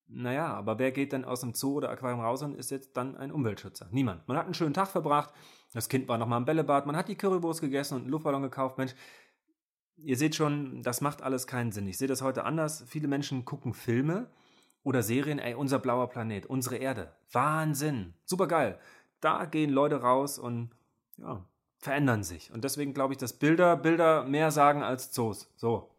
[0.08, 3.18] Naja, aber wer geht denn aus dem Zoo oder Aquarium raus und ist jetzt dann
[3.18, 3.90] ein Umweltschützer?
[3.92, 4.26] Niemand.
[4.30, 5.34] Man hat einen schönen Tag verbracht,
[5.74, 8.78] das Kind war nochmal im Bällebad, man hat die Currywurst gegessen und einen Luftballon gekauft.
[8.78, 8.96] Mensch,
[9.98, 11.86] ihr seht schon, das macht alles keinen Sinn.
[11.86, 12.86] Ich sehe das heute anders.
[12.88, 14.32] Viele Menschen gucken Filme
[14.84, 17.12] oder Serien, ey, unser blauer Planet, unsere Erde.
[17.34, 18.14] Wahnsinn.
[18.24, 18.80] Super geil.
[19.20, 20.70] Da gehen Leute raus und
[21.18, 21.44] ja,
[21.78, 22.52] verändern sich.
[22.52, 25.52] Und deswegen glaube ich, dass Bilder, Bilder mehr sagen als Zoos.
[25.56, 25.92] So.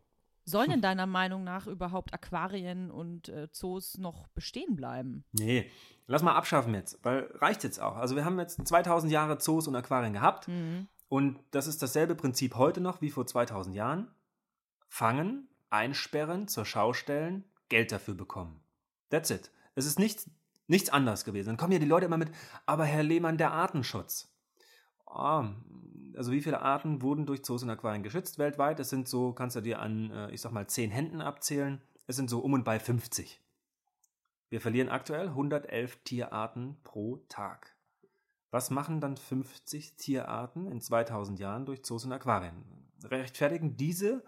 [0.44, 5.24] Sollen in deiner Meinung nach überhaupt Aquarien und äh, Zoos noch bestehen bleiben?
[5.32, 5.70] Nee,
[6.06, 7.96] lass mal abschaffen jetzt, weil reicht jetzt auch.
[7.96, 10.48] Also wir haben jetzt 2000 Jahre Zoos und Aquarien gehabt
[11.08, 14.08] und das ist dasselbe Prinzip heute noch wie vor 2000 Jahren.
[14.88, 18.60] Fangen, einsperren, zur Schau stellen, Geld dafür bekommen.
[19.10, 19.50] That's it.
[19.74, 20.30] Es ist nichts,
[20.66, 21.48] nichts anders gewesen.
[21.48, 22.30] Dann kommen ja die Leute immer mit,
[22.66, 24.30] aber Herr Lehmann, der Artenschutz.
[25.10, 25.44] Oh,
[26.16, 28.80] also wie viele Arten wurden durch Zoos und Aquarien geschützt weltweit?
[28.80, 31.80] Es sind so, kannst du dir an, äh, ich sag mal, zehn Händen abzählen.
[32.06, 33.40] Es sind so um und bei 50.
[34.50, 37.76] Wir verlieren aktuell 111 Tierarten pro Tag.
[38.50, 42.64] Was machen dann 50 Tierarten in 2000 Jahren durch Zoos und Aquarien?
[43.04, 44.24] Rechtfertigen diese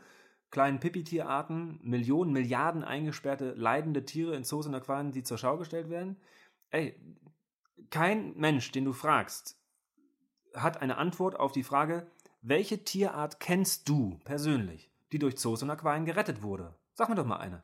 [0.50, 5.88] kleinen Pipi-Tierarten Millionen, Milliarden eingesperrte, leidende Tiere in Zoos und Aquarien, die zur Schau gestellt
[5.88, 6.16] werden?
[6.70, 6.94] Ey,
[7.88, 9.59] kein Mensch, den du fragst,
[10.54, 12.06] hat eine Antwort auf die Frage,
[12.42, 16.74] welche Tierart kennst du persönlich, die durch Zoos und Aquarien gerettet wurde?
[16.94, 17.62] Sag mir doch mal eine.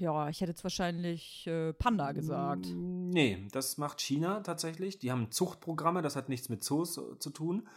[0.00, 2.66] Ja, ich hätte jetzt wahrscheinlich äh, Panda gesagt.
[2.74, 4.98] Nee, das macht China tatsächlich.
[4.98, 7.68] Die haben Zuchtprogramme, das hat nichts mit Zoos äh, zu tun.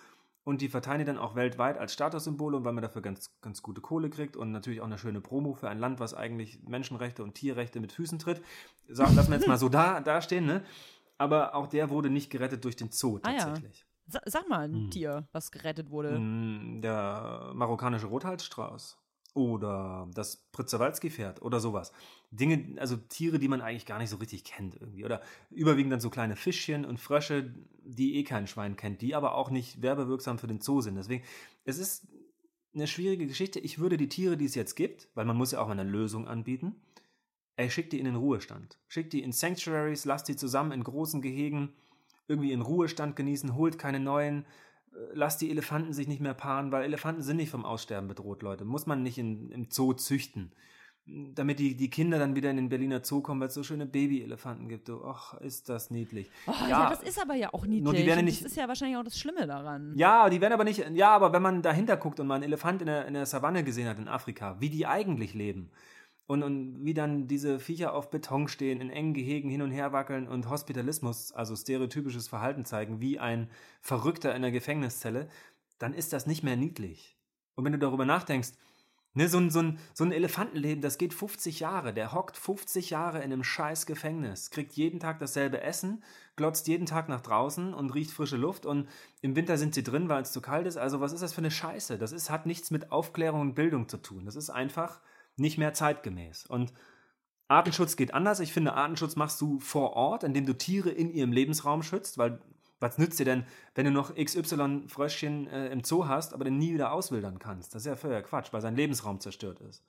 [0.44, 3.62] Und die verteilen die dann auch weltweit als Statussymbole und weil man dafür ganz, ganz
[3.62, 7.24] gute Kohle kriegt und natürlich auch eine schöne Promo für ein Land, was eigentlich Menschenrechte
[7.24, 8.42] und Tierrechte mit Füßen tritt.
[8.88, 10.64] Sagen, lassen wir jetzt mal so da, dastehen, ne?
[11.22, 13.86] Aber auch der wurde nicht gerettet durch den Zoo tatsächlich.
[13.86, 14.22] Ah, ja.
[14.26, 14.92] Sag mal ein hm.
[14.92, 16.16] Tier, was gerettet wurde.
[16.16, 18.98] Hm, der marokkanische Rothalsstrauß
[19.34, 21.94] oder das Pritzewalski-Pferd oder sowas.
[22.32, 25.06] Dinge, also Tiere, die man eigentlich gar nicht so richtig kennt irgendwie.
[25.06, 27.54] Oder überwiegend dann so kleine Fischchen und Frösche,
[27.84, 30.96] die eh kein Schwein kennt, die aber auch nicht werbewirksam für den Zoo sind.
[30.96, 31.24] Deswegen,
[31.64, 32.08] es ist
[32.74, 33.60] eine schwierige Geschichte.
[33.60, 36.28] Ich würde die Tiere, die es jetzt gibt, weil man muss ja auch eine Lösung
[36.28, 36.82] anbieten,
[37.62, 38.80] Ey, schick die in den Ruhestand.
[38.88, 41.74] Schick die in Sanctuaries, lasst die zusammen in großen Gehegen
[42.28, 44.46] irgendwie in Ruhestand genießen, holt keine neuen,
[44.94, 48.42] äh, lasst die Elefanten sich nicht mehr paaren, weil Elefanten sind nicht vom Aussterben bedroht,
[48.42, 48.66] Leute.
[48.66, 50.54] Muss man nicht in, im Zoo züchten.
[51.06, 53.86] Damit die, die Kinder dann wieder in den Berliner Zoo kommen, weil es so schöne
[53.86, 54.90] Baby-Elefanten gibt.
[54.90, 56.32] Ach, ist das niedlich.
[56.48, 57.84] Oh, ja, ja, das ist aber ja auch niedlich.
[57.84, 59.94] Nur die werden nicht, das ist ja wahrscheinlich auch das Schlimme daran.
[59.96, 60.84] Ja, die werden aber nicht.
[60.94, 63.64] Ja, aber wenn man dahinter guckt und mal einen Elefant in der, in der Savanne
[63.64, 65.70] gesehen hat in Afrika, wie die eigentlich leben,
[66.32, 69.92] und, und wie dann diese Viecher auf Beton stehen, in engen Gehegen hin und her
[69.92, 73.50] wackeln und Hospitalismus, also stereotypisches Verhalten zeigen, wie ein
[73.82, 75.28] Verrückter in der Gefängniszelle,
[75.78, 77.18] dann ist das nicht mehr niedlich.
[77.56, 78.52] Und wenn du darüber nachdenkst,
[79.14, 82.92] ne, so, ein, so, ein, so ein Elefantenleben, das geht 50 Jahre, der hockt 50
[82.92, 86.02] Jahre in einem scheiß Gefängnis, kriegt jeden Tag dasselbe Essen,
[86.38, 88.88] glotzt jeden Tag nach draußen und riecht frische Luft und
[89.20, 90.78] im Winter sind sie drin, weil es zu kalt ist.
[90.78, 91.98] Also was ist das für eine Scheiße?
[91.98, 94.24] Das ist, hat nichts mit Aufklärung und Bildung zu tun.
[94.24, 95.02] Das ist einfach
[95.42, 96.46] nicht mehr zeitgemäß.
[96.46, 96.74] Und
[97.48, 98.40] Artenschutz geht anders.
[98.40, 102.40] Ich finde, Artenschutz machst du vor Ort, indem du Tiere in ihrem Lebensraum schützt, weil
[102.80, 106.58] was nützt dir denn, wenn du noch XY Fröschchen äh, im Zoo hast, aber den
[106.58, 107.76] nie wieder auswildern kannst?
[107.76, 109.86] Das ist ja völliger Quatsch, weil sein Lebensraum zerstört ist.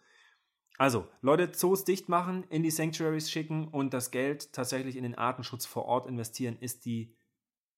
[0.77, 5.15] Also, Leute, Zoos dicht machen, in die Sanctuaries schicken und das Geld tatsächlich in den
[5.15, 7.15] Artenschutz vor Ort investieren, ist die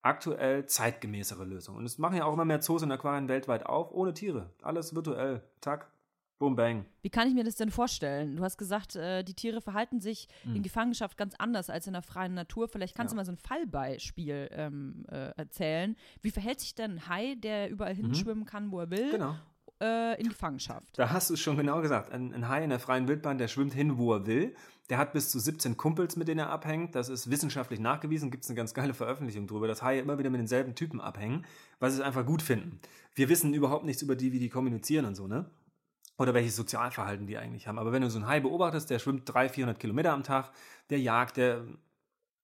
[0.03, 1.77] aktuell zeitgemäßere Lösung.
[1.77, 4.53] Und es machen ja auch immer mehr Zoos und Aquarien weltweit auf, ohne Tiere.
[4.63, 5.43] Alles virtuell.
[5.61, 5.91] Zack,
[6.45, 6.85] Boom, bang.
[7.01, 8.37] Wie kann ich mir das denn vorstellen?
[8.37, 10.57] Du hast gesagt, äh, die Tiere verhalten sich mhm.
[10.57, 12.69] in Gefangenschaft ganz anders als in der freien Natur.
[12.69, 13.15] Vielleicht kannst ja.
[13.15, 15.97] du mal so ein Fallbeispiel ähm, äh, erzählen.
[16.21, 18.03] Wie verhält sich denn ein Hai, der überall mhm.
[18.03, 19.11] hinschwimmen kann, wo er will?
[19.11, 19.37] Genau.
[19.81, 20.99] Äh, in Gefangenschaft.
[20.99, 22.13] Da hast du es schon genau gesagt.
[22.13, 24.55] Ein, ein, Hai in der freien Wildbahn, der schwimmt hin, wo er will.
[24.91, 26.95] Der hat bis zu 17 Kumpels, mit denen er abhängt.
[26.95, 28.31] Das ist wissenschaftlich nachgewiesen.
[28.31, 31.47] Gibt es eine ganz geile Veröffentlichung darüber, dass Haie immer wieder mit denselben Typen abhängen,
[31.81, 32.81] weil sie es einfach gut finden.
[33.15, 35.47] Wir wissen überhaupt nichts über die, wie die kommunizieren und so, ne?
[36.19, 37.79] Oder welches Sozialverhalten die eigentlich haben.
[37.79, 40.53] Aber wenn du so einen Hai beobachtest, der schwimmt 300, 400 Kilometer am Tag,
[40.91, 41.65] der jagt, der,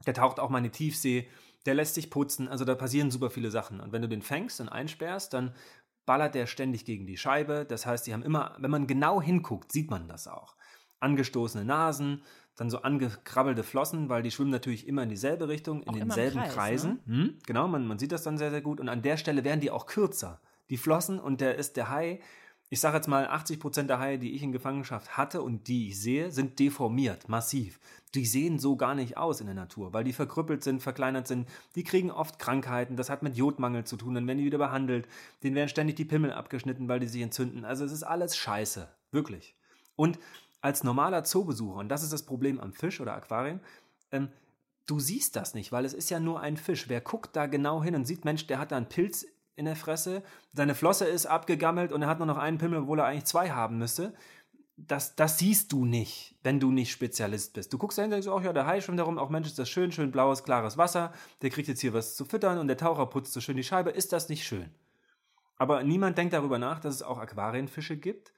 [0.06, 1.28] der taucht auch mal in die Tiefsee,
[1.66, 3.80] der lässt sich putzen, also da passieren super viele Sachen.
[3.80, 5.54] Und wenn du den fängst und einsperrst, dann
[6.06, 7.64] ballert der ständig gegen die Scheibe.
[7.68, 10.56] Das heißt, die haben immer, wenn man genau hinguckt, sieht man das auch.
[10.98, 12.22] Angestoßene Nasen,
[12.56, 16.40] dann so angekrabbelte Flossen, weil die schwimmen natürlich immer in dieselbe Richtung, in auch denselben
[16.40, 17.00] Kreis, Kreisen.
[17.06, 17.16] Ne?
[17.16, 18.80] Hm, genau, man, man sieht das dann sehr, sehr gut.
[18.80, 20.40] Und an der Stelle werden die auch kürzer.
[20.68, 22.20] Die Flossen und der ist der Hai,
[22.72, 26.00] ich sage jetzt mal, 80% der Haie, die ich in Gefangenschaft hatte und die ich
[26.00, 27.80] sehe, sind deformiert, massiv.
[28.14, 31.48] Die sehen so gar nicht aus in der Natur, weil die verkrüppelt sind, verkleinert sind.
[31.74, 35.08] Die kriegen oft Krankheiten, das hat mit Jodmangel zu tun, dann werden die wieder behandelt.
[35.42, 37.64] Denen werden ständig die Pimmel abgeschnitten, weil die sich entzünden.
[37.64, 39.56] Also es ist alles scheiße, wirklich.
[39.96, 40.20] Und
[40.60, 43.58] als normaler Zoobesucher, und das ist das Problem am Fisch oder Aquarien,
[44.12, 44.28] ähm,
[44.86, 46.88] du siehst das nicht, weil es ist ja nur ein Fisch.
[46.88, 49.26] Wer guckt da genau hin und sieht, Mensch, der hat da einen Pilz
[49.60, 52.98] in der Fresse, seine Flosse ist abgegammelt und er hat nur noch einen Pimmel, obwohl
[52.98, 54.14] er eigentlich zwei haben müsste.
[54.76, 57.70] Das, das siehst du nicht, wenn du nicht Spezialist bist.
[57.70, 59.68] Du guckst dahinter und denkst, oh ja, der Hai schwimmt darum, auch Mensch, ist das
[59.68, 63.04] schön, schön blaues, klares Wasser, der kriegt jetzt hier was zu füttern und der Taucher
[63.06, 63.90] putzt so schön die Scheibe.
[63.90, 64.70] Ist das nicht schön?
[65.56, 68.32] Aber niemand denkt darüber nach, dass es auch Aquarienfische gibt,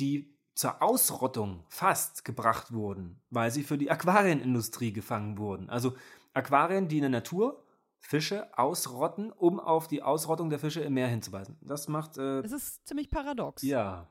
[0.00, 5.68] die zur Ausrottung fast gebracht wurden, weil sie für die Aquarienindustrie gefangen wurden.
[5.68, 5.94] Also
[6.32, 7.62] Aquarien, die in der Natur
[8.02, 11.56] Fische ausrotten, um auf die Ausrottung der Fische im Meer hinzuweisen.
[11.62, 12.18] Das macht.
[12.18, 13.62] Äh, es ist ziemlich paradox.
[13.62, 14.08] Ja.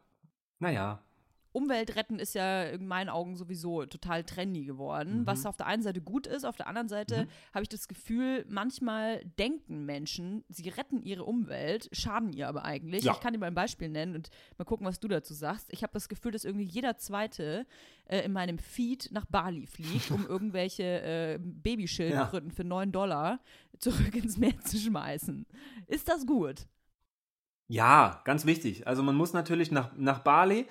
[0.60, 1.04] Naja.
[1.54, 5.28] Umwelt retten ist ja in meinen Augen sowieso total trendy geworden, Mhm.
[5.28, 7.28] was auf der einen Seite gut ist, auf der anderen Seite Mhm.
[7.54, 13.04] habe ich das Gefühl, manchmal denken Menschen, sie retten ihre Umwelt, schaden ihr aber eigentlich.
[13.04, 13.12] Ja.
[13.14, 15.68] Ich kann dir mal ein Beispiel nennen und mal gucken, was du dazu sagst.
[15.74, 17.66] Ich habe das Gefühl, dass irgendwie jeder Zweite
[18.06, 23.40] äh, in meinem Feed nach Bali fliegt, um irgendwelche äh, Babyschildkröten für 9 Dollar
[23.80, 25.46] zurück ins Meer zu schmeißen.
[25.88, 26.68] Ist das gut?
[27.68, 28.86] Ja, ganz wichtig.
[28.86, 30.68] Also man muss natürlich nach, nach Bali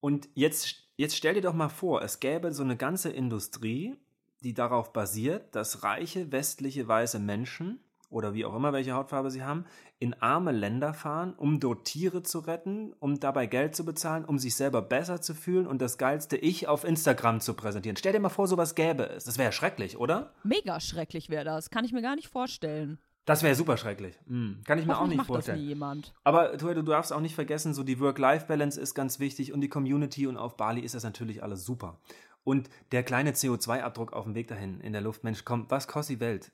[0.00, 3.96] und jetzt, jetzt stell dir doch mal vor, es gäbe so eine ganze Industrie,
[4.42, 7.80] die darauf basiert, dass reiche westliche weiße Menschen
[8.10, 9.66] oder wie auch immer, welche Hautfarbe sie haben,
[9.98, 14.38] in arme Länder fahren, um dort Tiere zu retten, um dabei Geld zu bezahlen, um
[14.38, 17.96] sich selber besser zu fühlen und das geilste Ich auf Instagram zu präsentieren.
[17.96, 19.24] Stell dir mal vor, sowas gäbe es.
[19.24, 20.32] Das wäre schrecklich, oder?
[20.42, 21.70] Mega schrecklich wäre das.
[21.70, 22.98] Kann ich mir gar nicht vorstellen.
[23.28, 24.18] Das wäre super schrecklich.
[24.26, 26.02] Hm, Kann ich mir auch nicht vorstellen.
[26.24, 29.68] Aber Tuel, du darfst auch nicht vergessen, so die Work-Life-Balance ist ganz wichtig und die
[29.68, 32.00] Community und auf Bali ist das natürlich alles super.
[32.42, 36.16] Und der kleine CO2-Abdruck auf dem Weg dahin in der Luft, Mensch, komm, was kostet
[36.16, 36.52] die Welt?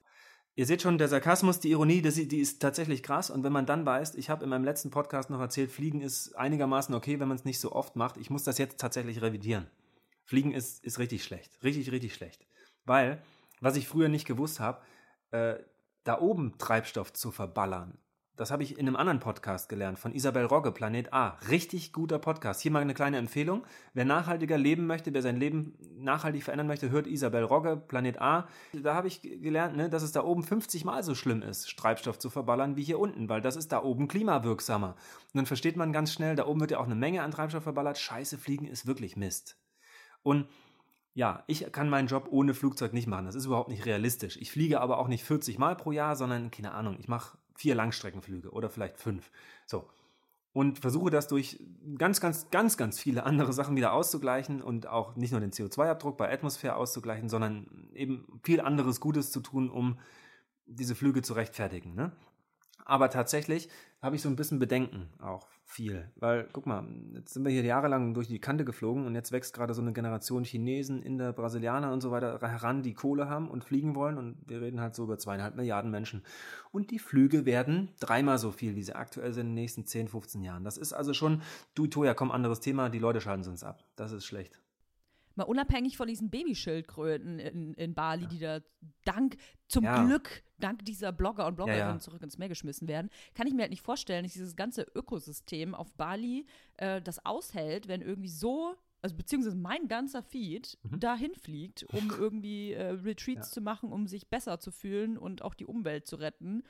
[0.57, 3.31] Ihr seht schon, der Sarkasmus, die Ironie, das, die ist tatsächlich krass.
[3.31, 6.35] Und wenn man dann weiß, ich habe in meinem letzten Podcast noch erzählt, Fliegen ist
[6.35, 8.17] einigermaßen okay, wenn man es nicht so oft macht.
[8.17, 9.69] Ich muss das jetzt tatsächlich revidieren.
[10.25, 11.57] Fliegen ist, ist richtig schlecht.
[11.63, 12.45] Richtig, richtig schlecht.
[12.85, 13.23] Weil,
[13.61, 14.83] was ich früher nicht gewusst habe,
[15.31, 15.55] äh,
[16.05, 17.99] da oben Treibstoff zu verballern,
[18.37, 21.39] das habe ich in einem anderen Podcast gelernt, von Isabel Rogge, Planet A.
[21.49, 22.61] Richtig guter Podcast.
[22.61, 23.65] Hier mal eine kleine Empfehlung.
[23.93, 28.49] Wer nachhaltiger leben möchte, wer sein Leben nachhaltig verändern möchte, hört Isabel Rogge, Planet A.
[28.73, 32.19] Da habe ich gelernt, ne, dass es da oben 50 Mal so schlimm ist, Treibstoff
[32.19, 34.97] zu verballern wie hier unten, weil das ist da oben klimawirksamer.
[34.97, 37.63] Und dann versteht man ganz schnell, da oben wird ja auch eine Menge an Treibstoff
[37.63, 37.99] verballert.
[37.99, 39.59] Scheiße, fliegen ist wirklich Mist.
[40.25, 40.49] Und
[41.15, 43.25] ja, ich kann meinen Job ohne Flugzeug nicht machen.
[43.27, 44.37] Das ist überhaupt nicht realistisch.
[44.37, 47.77] Ich fliege aber auch nicht 40 Mal pro Jahr, sondern, keine Ahnung, ich mache vier
[47.77, 49.31] Langstreckenflüge oder vielleicht fünf.
[49.65, 49.89] So.
[50.53, 51.61] Und versuche das durch
[51.99, 56.17] ganz, ganz, ganz, ganz viele andere Sachen wieder auszugleichen und auch nicht nur den CO2-Abdruck
[56.17, 59.99] bei Atmosphäre auszugleichen, sondern eben viel anderes Gutes zu tun, um
[60.67, 61.95] diese Flüge zu rechtfertigen.
[61.95, 62.13] Ne?
[62.85, 63.69] Aber tatsächlich
[64.03, 66.11] habe ich so ein bisschen Bedenken auch viel.
[66.17, 69.55] Weil, guck mal, jetzt sind wir hier jahrelang durch die Kante geflogen und jetzt wächst
[69.55, 73.65] gerade so eine Generation Chinesen, Inder, Brasilianer und so weiter heran, die Kohle haben und
[73.65, 74.19] fliegen wollen.
[74.19, 76.23] Und wir reden halt so über zweieinhalb Milliarden Menschen.
[76.71, 80.09] Und die Flüge werden dreimal so viel, wie sie aktuell sind in den nächsten 10,
[80.09, 80.65] 15 Jahren.
[80.65, 81.43] Das ist also schon,
[81.75, 83.83] du, Toja, komm, anderes Thema, die Leute schalten uns ab.
[83.97, 84.61] Das ist schlecht.
[85.37, 88.61] Mal unabhängig von diesen Babyschildkröten in, in Bali, die da
[89.05, 89.37] dank,
[89.69, 90.05] zum Ja.
[90.05, 91.99] Glück, dank dieser Blogger und Bloggerinnen Ja, ja.
[92.01, 95.75] zurück ins Meer geschmissen werden, kann ich mir halt nicht vorstellen, dass dieses ganze Ökosystem
[95.75, 101.01] auf Bali äh, das aushält, wenn irgendwie so, also beziehungsweise mein ganzer Feed Mhm.
[101.01, 103.55] dahin fliegt, um irgendwie äh, Retreats Ja.
[103.55, 106.63] zu machen, um sich besser zu fühlen und auch die Umwelt zu retten,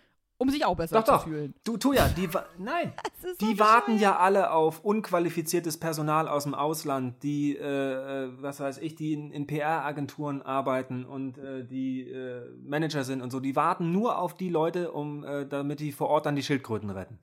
[0.45, 1.23] um sich auch besser Doch, doch.
[1.25, 1.55] zu fühlen.
[1.65, 6.45] Du, Toja, die, wa- nein, ist so Die warten ja alle auf unqualifiziertes Personal aus
[6.45, 11.65] dem Ausland, die, äh, äh, was weiß ich, die in, in PR-Agenturen arbeiten und äh,
[11.65, 13.41] die äh, Manager sind und so.
[13.41, 16.91] Die warten nur auf die Leute, um, äh, damit die vor Ort dann die Schildkröten
[16.91, 17.19] retten.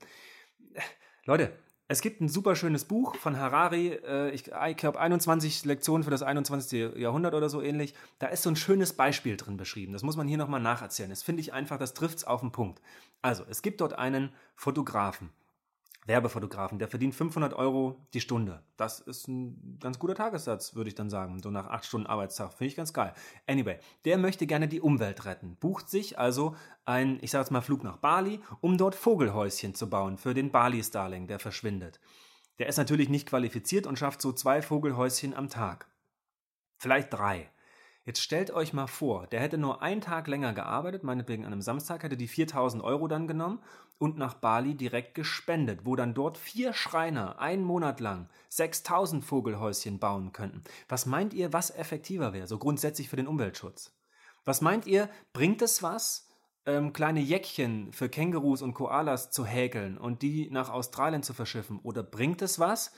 [0.74, 0.80] Äh,
[1.24, 1.52] Leute,
[1.92, 6.10] es gibt ein super schönes Buch von Harari, äh, ich, ich glaube 21 Lektionen für
[6.10, 6.96] das 21.
[6.96, 7.94] Jahrhundert oder so ähnlich.
[8.18, 9.92] Da ist so ein schönes Beispiel drin beschrieben.
[9.92, 11.10] Das muss man hier nochmal nacherzählen.
[11.10, 12.80] Das finde ich einfach, das trifft es auf den Punkt.
[13.20, 15.30] Also, es gibt dort einen Fotografen.
[16.04, 18.62] Werbefotografen, der verdient 500 Euro die Stunde.
[18.76, 21.40] Das ist ein ganz guter Tagessatz, würde ich dann sagen.
[21.40, 22.54] So nach acht Stunden Arbeitstag.
[22.54, 23.14] Finde ich ganz geil.
[23.46, 25.56] Anyway, der möchte gerne die Umwelt retten.
[25.60, 29.88] Bucht sich also ein, ich sage jetzt mal, Flug nach Bali, um dort Vogelhäuschen zu
[29.88, 32.00] bauen für den Bali-Starling, der verschwindet.
[32.58, 35.86] Der ist natürlich nicht qualifiziert und schafft so zwei Vogelhäuschen am Tag.
[36.78, 37.51] Vielleicht drei.
[38.04, 41.62] Jetzt stellt euch mal vor, der hätte nur einen Tag länger gearbeitet, meinetwegen an einem
[41.62, 43.60] Samstag, hätte die 4000 Euro dann genommen
[43.98, 50.00] und nach Bali direkt gespendet, wo dann dort vier Schreiner einen Monat lang 6000 Vogelhäuschen
[50.00, 50.64] bauen könnten.
[50.88, 53.92] Was meint ihr, was effektiver wäre, so grundsätzlich für den Umweltschutz?
[54.44, 56.28] Was meint ihr, bringt es was,
[56.66, 61.78] ähm, kleine Jäckchen für Kängurus und Koalas zu häkeln und die nach Australien zu verschiffen?
[61.84, 62.92] Oder bringt es was,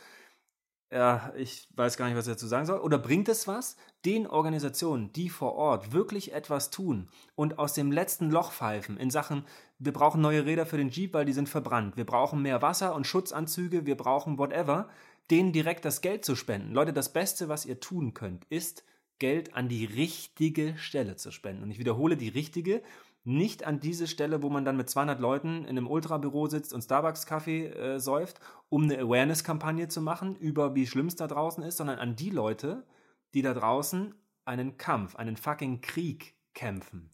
[0.94, 2.78] ja, ich weiß gar nicht, was ich dazu sagen soll.
[2.78, 7.90] Oder bringt es was, den Organisationen, die vor Ort wirklich etwas tun und aus dem
[7.90, 9.44] letzten Loch pfeifen in Sachen,
[9.80, 12.94] wir brauchen neue Räder für den Jeep, weil die sind verbrannt, wir brauchen mehr Wasser
[12.94, 14.88] und Schutzanzüge, wir brauchen whatever,
[15.32, 16.72] denen direkt das Geld zu spenden.
[16.72, 18.84] Leute, das Beste, was ihr tun könnt, ist,
[19.18, 21.64] Geld an die richtige Stelle zu spenden.
[21.64, 22.82] Und ich wiederhole die richtige,
[23.24, 26.82] nicht an diese Stelle, wo man dann mit 200 Leuten in einem Ultrabüro sitzt und
[26.82, 31.78] Starbucks-Kaffee äh, säuft, um eine Awareness-Kampagne zu machen über wie schlimm es da draußen ist,
[31.78, 32.86] sondern an die Leute,
[33.32, 37.10] die da draußen einen Kampf, einen fucking Krieg kämpfen.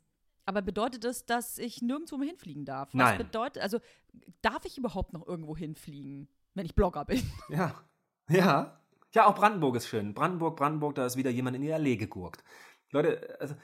[0.46, 2.88] Aber bedeutet das, dass ich nirgendwo mehr hinfliegen darf?
[2.88, 3.18] Was Nein.
[3.18, 3.78] bedeutet, also
[4.42, 7.22] darf ich überhaupt noch irgendwo hinfliegen, wenn ich Blogger bin?
[7.48, 7.74] Ja.
[8.28, 8.80] Ja.
[9.12, 10.14] Ja, auch Brandenburg ist schön.
[10.14, 12.44] Brandenburg, Brandenburg, da ist wieder jemand in die Allee gegurkt.
[12.92, 13.54] Leute, also,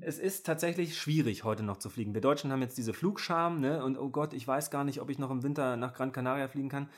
[0.00, 2.14] es ist tatsächlich schwierig, heute noch zu fliegen.
[2.14, 3.84] Wir Deutschen haben jetzt diese Flugscham, ne?
[3.84, 6.48] Und oh Gott, ich weiß gar nicht, ob ich noch im Winter nach Gran Canaria
[6.48, 6.88] fliegen kann.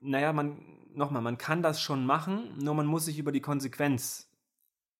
[0.00, 0.58] Naja, man,
[0.94, 4.30] nochmal, man kann das schon machen, nur man muss sich über die Konsequenz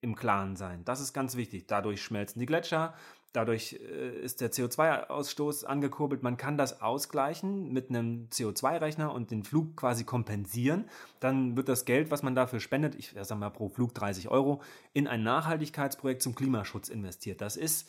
[0.00, 0.84] im Klaren sein.
[0.84, 1.66] Das ist ganz wichtig.
[1.66, 2.94] Dadurch schmelzen die Gletscher,
[3.32, 6.22] Dadurch äh, ist der CO2-Ausstoß angekurbelt.
[6.22, 10.86] Man kann das ausgleichen mit einem CO2-Rechner und den Flug quasi kompensieren.
[11.20, 14.62] Dann wird das Geld, was man dafür spendet, ich sage mal pro Flug 30 Euro,
[14.92, 17.40] in ein Nachhaltigkeitsprojekt zum Klimaschutz investiert.
[17.40, 17.88] Das ist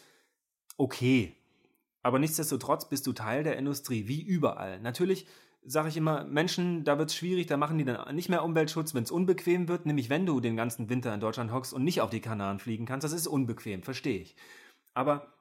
[0.77, 1.35] okay.
[2.03, 4.79] Aber nichtsdestotrotz bist du Teil der Industrie, wie überall.
[4.79, 5.25] Natürlich
[5.63, 8.93] sage ich immer, Menschen, da wird es schwierig, da machen die dann nicht mehr Umweltschutz,
[8.93, 12.01] wenn es unbequem wird, nämlich wenn du den ganzen Winter in Deutschland hockst und nicht
[12.01, 13.05] auf die Kanaren fliegen kannst.
[13.05, 14.35] Das ist unbequem, verstehe ich.
[14.93, 15.31] Aber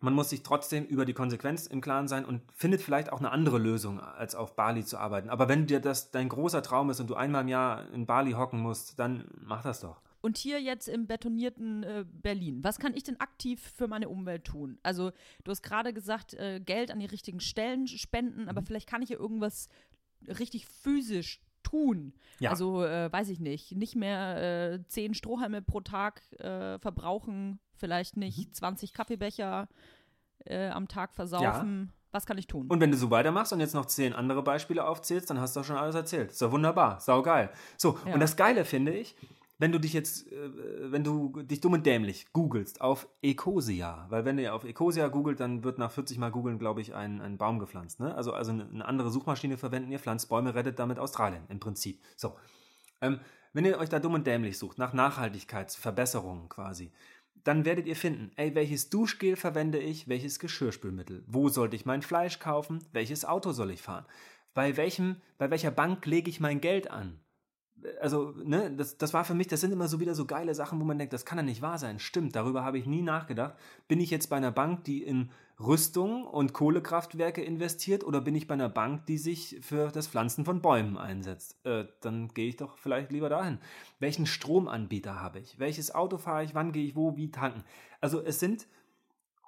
[0.00, 3.30] man muss sich trotzdem über die Konsequenz im Klaren sein und findet vielleicht auch eine
[3.30, 5.28] andere Lösung, als auf Bali zu arbeiten.
[5.28, 8.32] Aber wenn dir das dein großer Traum ist und du einmal im Jahr in Bali
[8.32, 10.00] hocken musst, dann mach das doch.
[10.22, 14.44] Und hier jetzt im betonierten äh, Berlin, was kann ich denn aktiv für meine Umwelt
[14.44, 14.78] tun?
[14.82, 15.12] Also,
[15.44, 18.66] du hast gerade gesagt, äh, Geld an die richtigen Stellen spenden, aber mhm.
[18.66, 19.68] vielleicht kann ich ja irgendwas
[20.26, 22.12] richtig physisch tun.
[22.38, 22.50] Ja.
[22.50, 28.16] Also, äh, weiß ich nicht, nicht mehr äh, zehn Strohhalme pro Tag äh, verbrauchen, vielleicht
[28.16, 28.54] nicht mhm.
[28.54, 29.68] 20 Kaffeebecher
[30.44, 31.90] äh, am Tag versaufen.
[31.90, 31.96] Ja.
[32.12, 32.66] Was kann ich tun?
[32.68, 35.60] Und wenn du so weitermachst und jetzt noch zehn andere Beispiele aufzählst, dann hast du
[35.60, 36.32] auch schon alles erzählt.
[36.32, 37.50] Ist doch wunderbar, saugeil.
[37.76, 38.14] So, ja.
[38.14, 39.16] und das Geile finde ich,
[39.60, 44.24] wenn du dich jetzt, äh, wenn du dich dumm und dämlich googelst auf Ecosia, weil
[44.24, 47.36] wenn ihr auf Ecosia googelt, dann wird nach 40 Mal googeln, glaube ich, ein, ein
[47.36, 48.00] Baum gepflanzt.
[48.00, 48.14] Ne?
[48.14, 52.02] Also, also eine andere Suchmaschine verwenden, ihr pflanzt Bäume, rettet damit Australien im Prinzip.
[52.16, 52.36] So.
[53.02, 53.20] Ähm,
[53.52, 56.90] wenn ihr euch da dumm und dämlich sucht, nach Nachhaltigkeitsverbesserungen quasi,
[57.44, 62.02] dann werdet ihr finden, ey, welches Duschgel verwende ich, welches Geschirrspülmittel, wo sollte ich mein
[62.02, 64.06] Fleisch kaufen, welches Auto soll ich fahren,
[64.54, 67.20] bei welchem, bei welcher Bank lege ich mein Geld an,
[68.00, 70.80] also, ne, das, das war für mich, das sind immer so wieder so geile Sachen,
[70.80, 71.98] wo man denkt, das kann ja nicht wahr sein.
[71.98, 73.54] Stimmt, darüber habe ich nie nachgedacht.
[73.88, 78.46] Bin ich jetzt bei einer Bank, die in Rüstung und Kohlekraftwerke investiert oder bin ich
[78.46, 81.56] bei einer Bank, die sich für das Pflanzen von Bäumen einsetzt?
[81.64, 83.58] Äh, dann gehe ich doch vielleicht lieber dahin.
[83.98, 85.58] Welchen Stromanbieter habe ich?
[85.58, 86.54] Welches Auto fahre ich?
[86.54, 87.16] Wann gehe ich wo?
[87.16, 87.64] Wie tanken?
[88.00, 88.66] Also, es sind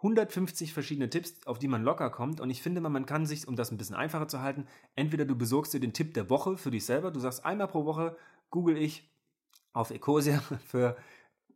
[0.03, 2.41] 150 verschiedene Tipps, auf die man locker kommt.
[2.41, 5.37] Und ich finde man kann sich, um das ein bisschen einfacher zu halten, entweder du
[5.37, 7.13] besorgst dir den Tipp der Woche für dich selber.
[7.13, 8.17] Du sagst, einmal pro Woche
[8.51, 9.09] google ich
[9.73, 10.97] auf Ecosia für,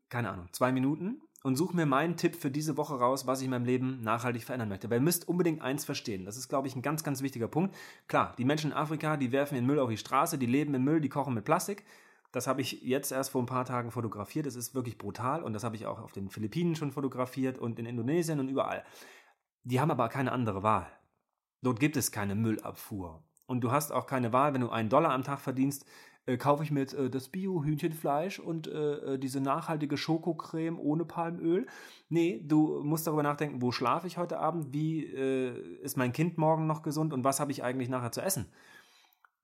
[0.09, 3.47] keine Ahnung, zwei Minuten und suche mir meinen Tipp für diese Woche raus, was ich
[3.47, 4.91] in meinem Leben nachhaltig verändern möchte.
[4.91, 6.25] Weil ihr müsst unbedingt eins verstehen.
[6.25, 7.75] Das ist, glaube ich, ein ganz, ganz wichtiger Punkt.
[8.07, 10.85] Klar, die Menschen in Afrika, die werfen den Müll auf die Straße, die leben im
[10.85, 11.85] Müll, die kochen mit Plastik.
[12.33, 14.47] Das habe ich jetzt erst vor ein paar Tagen fotografiert.
[14.47, 17.79] Das ist wirklich brutal und das habe ich auch auf den Philippinen schon fotografiert und
[17.79, 18.85] in Indonesien und überall.
[19.65, 20.87] Die haben aber keine andere Wahl.
[21.63, 23.23] Dort gibt es keine Müllabfuhr.
[23.47, 25.87] Und du hast auch keine Wahl, wenn du einen Dollar am Tag verdienst,
[26.27, 31.05] äh, kaufe ich mir jetzt äh, das Bio-Hühnchenfleisch und äh, äh, diese nachhaltige Schokocreme ohne
[31.05, 31.67] Palmöl.
[32.09, 36.39] Nee, du musst darüber nachdenken, wo schlafe ich heute Abend, wie äh, ist mein Kind
[36.39, 38.47] morgen noch gesund und was habe ich eigentlich nachher zu essen.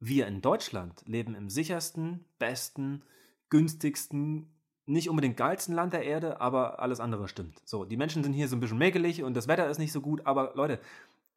[0.04, 3.04] Wir in Deutschland leben im sichersten, besten,
[3.50, 4.52] günstigsten,
[4.84, 7.62] nicht unbedingt geilsten Land der Erde, aber alles andere stimmt.
[7.64, 10.00] So, die Menschen sind hier so ein bisschen mäkelig und das Wetter ist nicht so
[10.00, 10.80] gut, aber Leute,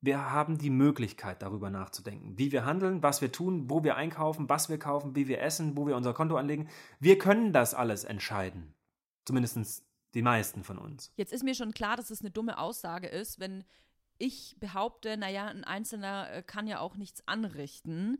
[0.01, 4.49] wir haben die Möglichkeit, darüber nachzudenken, wie wir handeln, was wir tun, wo wir einkaufen,
[4.49, 6.67] was wir kaufen, wie wir essen, wo wir unser Konto anlegen.
[6.99, 8.73] Wir können das alles entscheiden.
[9.25, 11.11] Zumindest die meisten von uns.
[11.17, 13.63] Jetzt ist mir schon klar, dass es eine dumme Aussage ist, wenn
[14.17, 18.17] ich behaupte, naja, ein Einzelner äh, kann ja auch nichts anrichten.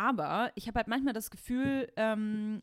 [0.00, 2.62] Aber ich habe halt manchmal das Gefühl, ähm,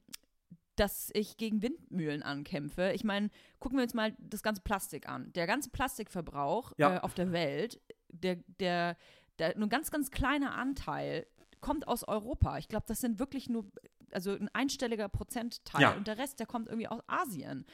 [0.76, 2.94] dass ich gegen Windmühlen ankämpfe.
[2.96, 5.32] Ich meine, gucken wir uns mal das ganze Plastik an.
[5.34, 6.96] Der ganze Plastikverbrauch ja.
[6.96, 8.98] äh, auf der Welt, der, der,
[9.38, 11.28] der, nur ein ganz, ganz kleiner Anteil
[11.62, 12.58] kommt aus Europa.
[12.58, 13.72] Ich glaube, das sind wirklich nur,
[14.12, 15.92] also ein einstelliger Prozentteil ja.
[15.92, 17.68] und der Rest, der kommt irgendwie aus Asien.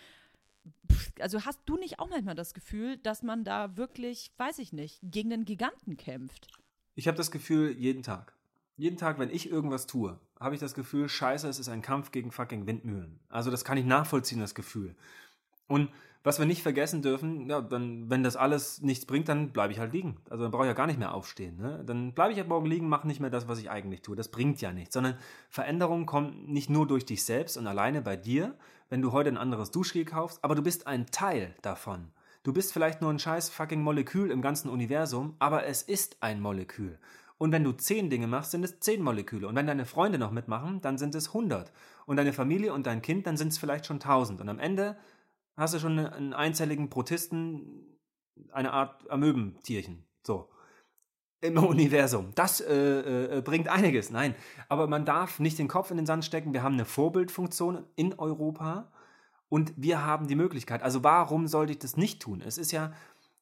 [1.22, 5.00] Also hast du nicht auch manchmal das Gefühl, dass man da wirklich, weiß ich nicht,
[5.04, 6.48] gegen einen Giganten kämpft?
[6.96, 8.34] Ich habe das Gefühl jeden Tag
[8.76, 12.12] jeden Tag, wenn ich irgendwas tue, habe ich das Gefühl, scheiße, es ist ein Kampf
[12.12, 13.20] gegen fucking Windmühlen.
[13.30, 14.96] Also das kann ich nachvollziehen, das Gefühl.
[15.68, 15.90] Und
[16.24, 19.80] was wir nicht vergessen dürfen, ja, dann, wenn das alles nichts bringt, dann bleibe ich
[19.80, 20.18] halt liegen.
[20.30, 21.58] Also dann brauche ich ja gar nicht mehr aufstehen.
[21.58, 21.84] Ne?
[21.86, 24.16] Dann bleibe ich halt morgen liegen, mache nicht mehr das, was ich eigentlich tue.
[24.16, 24.94] Das bringt ja nichts.
[24.94, 25.18] Sondern
[25.50, 28.56] Veränderung kommt nicht nur durch dich selbst und alleine bei dir,
[28.90, 32.12] wenn du heute ein anderes Duschgel kaufst, aber du bist ein Teil davon.
[32.44, 36.40] Du bist vielleicht nur ein scheiß fucking Molekül im ganzen Universum, aber es ist ein
[36.40, 37.00] Molekül.
[37.38, 39.48] Und wenn du zehn Dinge machst, sind es zehn Moleküle.
[39.48, 41.72] Und wenn deine Freunde noch mitmachen, dann sind es 100.
[42.06, 44.42] Und deine Familie und dein Kind, dann sind es vielleicht schon 1000.
[44.42, 44.98] Und am Ende
[45.56, 48.00] hast du schon einen einzelligen Protisten,
[48.52, 50.06] eine Art Amöbentierchen.
[50.26, 50.50] So.
[51.42, 52.32] im Universum.
[52.36, 54.10] Das äh, äh, bringt einiges.
[54.10, 54.36] Nein,
[54.70, 56.54] aber man darf nicht den Kopf in den Sand stecken.
[56.54, 58.92] Wir haben eine Vorbildfunktion in Europa
[59.50, 60.82] und wir haben die Möglichkeit.
[60.82, 62.42] Also warum sollte ich das nicht tun?
[62.42, 62.94] Es ist ja,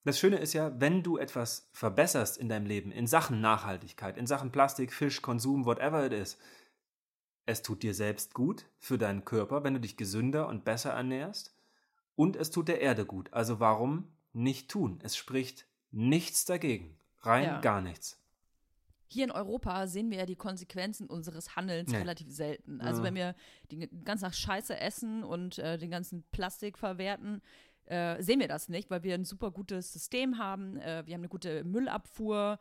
[0.04, 4.28] das Schöne ist ja, wenn du etwas verbesserst in deinem Leben, in Sachen Nachhaltigkeit, in
[4.28, 6.38] Sachen Plastik, Fisch, Konsum, whatever it is,
[7.46, 11.54] es tut dir selbst gut für deinen Körper, wenn du dich gesünder und besser ernährst
[12.16, 13.34] und es tut der Erde gut.
[13.34, 15.00] Also warum nicht tun?
[15.04, 16.98] Es spricht nichts dagegen.
[17.22, 17.60] Rein Ja.
[17.62, 18.18] gar nichts.
[19.08, 21.98] Hier in Europa sehen wir ja die Konsequenzen unseres Handelns Nee.
[21.98, 22.80] relativ selten.
[22.80, 23.08] Also Ja.
[23.08, 23.36] wenn wir
[23.70, 27.42] den ganzen Tag Scheiße essen und äh, den ganzen Plastik verwerten,
[27.92, 30.78] äh, sehen wir das nicht, weil wir ein super gutes System haben.
[30.78, 32.58] Äh, wir haben eine gute Müllabfuhr.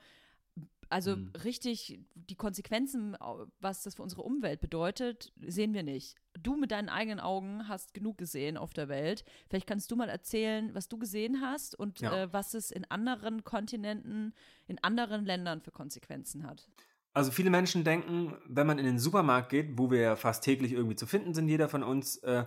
[0.93, 1.31] Also Mhm.
[1.45, 3.17] richtig die Konsequenzen,
[3.61, 6.17] was das für unsere Umwelt bedeutet, sehen wir nicht.
[6.43, 9.25] Du mit deinen eigenen Augen hast genug gesehen auf der Welt.
[9.49, 12.25] Vielleicht kannst du mal erzählen, was du gesehen hast und Ja.
[12.25, 14.35] äh, was es in anderen Kontinenten,
[14.67, 16.69] in anderen Ländern für Konsequenzen hat.
[17.13, 20.73] Also viele Menschen denken, wenn man in den Supermarkt geht, wo wir ja fast täglich
[20.73, 22.47] irgendwie zu finden sind, jeder von uns, äh,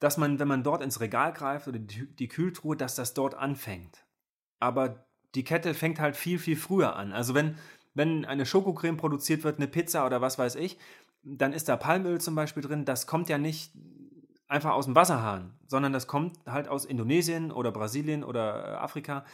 [0.00, 4.04] dass man, wenn man dort ins Regal greift oder die, Kühltruhe, dass das dort anfängt.
[4.58, 7.12] Aber die Kette fängt halt viel, viel früher an.
[7.12, 7.56] Also wenn,
[7.94, 10.78] wenn eine Schokocreme produziert wird, eine Pizza oder was weiß ich,
[11.22, 12.86] dann ist da Palmöl zum Beispiel drin.
[12.86, 13.72] Das kommt ja nicht
[14.48, 19.24] einfach aus dem Wasserhahn, sondern das kommt halt aus Indonesien oder Brasilien oder äh, Afrika.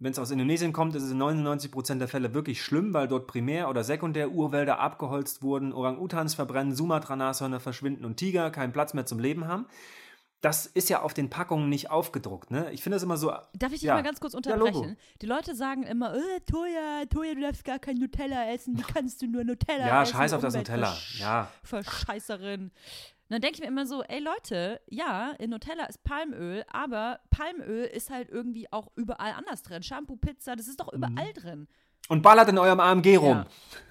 [0.00, 3.28] Wenn es aus Indonesien kommt, ist es in 99% der Fälle wirklich schlimm, weil dort
[3.28, 9.20] Primär- oder Sekundärurwälder abgeholzt wurden, Orang-Utans verbrennen, Sumatra-Nashörner verschwinden und Tiger keinen Platz mehr zum
[9.20, 9.66] Leben haben.
[10.44, 12.50] Das ist ja auf den Packungen nicht aufgedruckt.
[12.50, 12.70] Ne?
[12.72, 13.30] Ich finde das immer so.
[13.54, 13.94] Darf ich dich Ja.
[13.94, 14.96] mal ganz kurz Ja, unterbrechen?
[15.22, 18.76] die Leute sagen immer, äh, Toya, Toya, du darfst gar kein Nutella essen.
[18.76, 20.12] Wie kannst du nur Nutella Ja, essen?
[20.14, 20.88] scheiß auf das Umwelt- Nutella.
[20.92, 21.48] Versch- Ja.
[21.62, 22.62] Verscheißerin.
[22.64, 22.72] Und
[23.30, 27.84] dann denke ich mir immer so, ey Leute, ja, in Nutella ist Palmöl, aber Palmöl
[27.86, 29.82] ist halt irgendwie auch überall anders drin.
[29.82, 31.66] Shampoo, Pizza, das ist doch überall drin.
[32.10, 33.38] und ballert in eurem AMG rum.
[33.38, 33.46] Ja.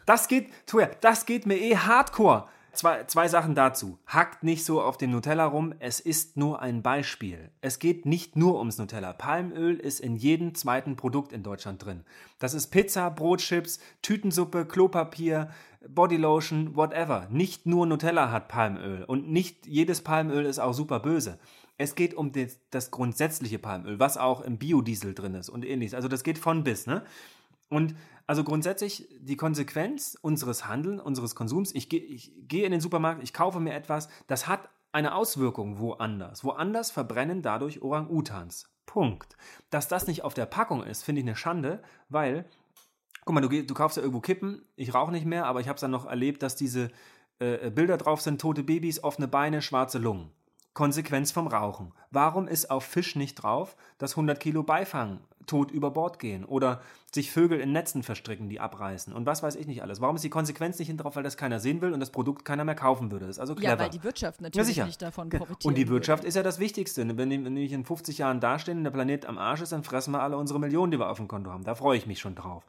[0.05, 2.47] Das geht, Tuja, das geht mir eh hardcore.
[2.73, 3.99] Zwei, zwei Sachen dazu.
[4.07, 5.75] Hackt nicht so auf dem Nutella rum.
[5.77, 7.51] Es ist nur ein Beispiel.
[7.61, 9.13] Es geht nicht nur ums Nutella.
[9.13, 12.03] Palmöl ist in jedem zweiten Produkt in Deutschland drin.
[12.39, 15.51] Das ist Pizza, Brotchips, Tütensuppe, Klopapier,
[15.87, 17.27] Bodylotion, whatever.
[17.29, 19.03] Nicht nur Nutella hat Palmöl.
[19.03, 21.37] Und nicht jedes Palmöl ist auch super böse.
[21.77, 25.93] Es geht um das, das grundsätzliche Palmöl, was auch im Biodiesel drin ist und ähnliches.
[25.93, 27.03] Also das geht von bis, ne?
[27.69, 27.95] Und
[28.27, 33.23] also grundsätzlich die Konsequenz unseres Handelns, unseres Konsums, ich, gehe ich gehe in den Supermarkt,
[33.23, 36.43] ich kaufe mir etwas, das hat eine Auswirkung woanders.
[36.43, 38.69] Woanders verbrennen dadurch Orang-Utans.
[38.85, 39.35] Punkt.
[39.69, 42.45] Dass das nicht auf der Packung ist, finde ich eine Schande, weil,
[43.25, 45.75] guck mal, du, du kaufst ja irgendwo Kippen, ich rauche nicht mehr, aber ich habe
[45.75, 46.91] es dann noch erlebt, dass diese
[47.39, 50.31] äh, Bilder drauf sind, tote Babys, offene Beine, schwarze Lungen.
[50.73, 51.91] Konsequenz vom Rauchen.
[52.11, 56.81] Warum ist auf Fisch nicht drauf, dass 100 Kilo Beifang tot über Bord gehen oder
[57.11, 59.99] sich Vögel in Netzen verstricken, die abreißen und was weiß ich nicht alles?
[60.01, 62.45] Warum ist die Konsequenz nicht hinten drauf, weil das keiner sehen will und das Produkt
[62.45, 63.27] keiner mehr kaufen würde?
[63.27, 63.73] Das ist also clever.
[63.73, 64.85] Ja, weil die Wirtschaft Ja, natürlich sicher.
[64.85, 65.65] nicht davon Ge- profitiert.
[65.65, 67.05] Und die Wirtschaft ist ja das Wichtigste.
[67.17, 70.11] Wenn wenn ich in 50 Jahren dastehen und der Planet am Arsch ist, dann fressen
[70.11, 71.65] wir alle unsere Millionen, die wir auf dem Konto haben.
[71.65, 72.63] Da freue ich mich schon drauf.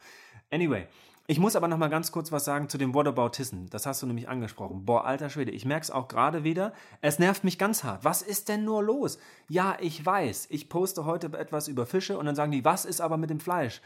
[0.50, 0.86] Anyway,
[1.27, 3.66] ich muss aber noch mal ganz kurz was sagen zu dem Whataboutism.
[3.70, 4.85] Das hast du nämlich angesprochen.
[4.85, 6.72] Boah, alter Schwede, ich merke es auch gerade wieder.
[7.01, 8.05] Es nervt mich ganz hart.
[8.05, 9.18] Was ist denn nur los?
[9.49, 10.49] Ja, ich weiß.
[10.51, 13.41] Ich poste heute etwas über Fische und dann sagen die, was ist aber mit dem
[13.41, 13.81] Fleisch?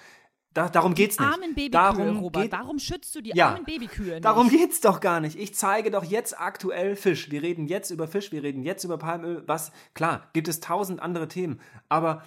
[0.54, 1.28] Da, darum geht's nicht.
[1.28, 2.42] Armen Babykühe, darum Robert.
[2.44, 3.50] geht- Warum schützt du die Ja.
[3.50, 4.24] armen Babykühe nicht?
[4.24, 5.38] Darum geht's doch gar nicht.
[5.38, 7.30] Ich zeige doch jetzt aktuell Fisch.
[7.30, 9.44] Wir reden jetzt über Fisch, wir reden jetzt über Palmöl.
[9.46, 9.70] Was?
[9.94, 11.60] Klar, gibt es tausend andere Themen.
[11.88, 12.22] Aber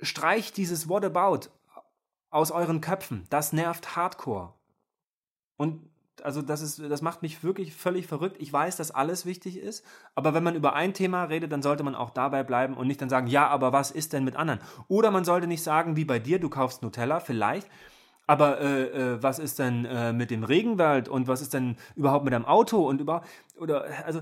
[0.00, 1.48] streicht dieses What about
[2.30, 3.26] aus euren Köpfen.
[3.30, 4.52] Das nervt hardcore.
[5.56, 5.88] Und
[6.22, 8.36] also das ist, das macht mich wirklich völlig verrückt.
[8.40, 11.82] Ich weiß, dass alles wichtig ist, aber wenn man über ein Thema redet, dann sollte
[11.82, 14.60] man auch dabei bleiben und nicht dann sagen, ja, aber was ist denn mit anderen?
[14.88, 17.68] Oder man sollte nicht sagen, wie bei dir, du kaufst Nutella, vielleicht,
[18.28, 22.24] aber äh, äh, was ist denn äh, mit dem Regenwald und was ist denn überhaupt
[22.24, 23.22] mit deinem Auto und über
[23.58, 24.20] oder also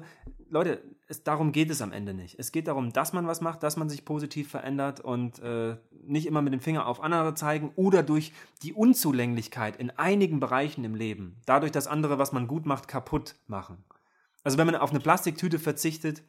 [0.49, 2.39] Leute, es, darum geht es am Ende nicht.
[2.39, 5.77] Es geht darum, dass man was macht, dass man sich positiv verändert und äh,
[6.07, 8.33] nicht immer mit dem Finger auf andere zeigen oder durch
[8.63, 13.35] die Unzulänglichkeit in einigen Bereichen im Leben, dadurch, dass andere, was man gut macht, kaputt
[13.49, 13.85] machen.
[14.45, 16.23] Also wenn man auf eine Plastiktüte verzichtet,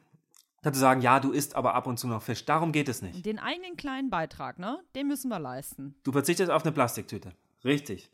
[0.62, 2.44] dann zu sagen, ja, du isst aber ab und zu noch Fisch.
[2.44, 3.24] Darum geht es nicht.
[3.24, 4.80] Den eigenen kleinen Beitrag, ne?
[4.96, 5.94] Den müssen wir leisten.
[6.02, 7.32] Du verzichtest auf eine Plastiktüte.
[7.64, 8.10] Richtig.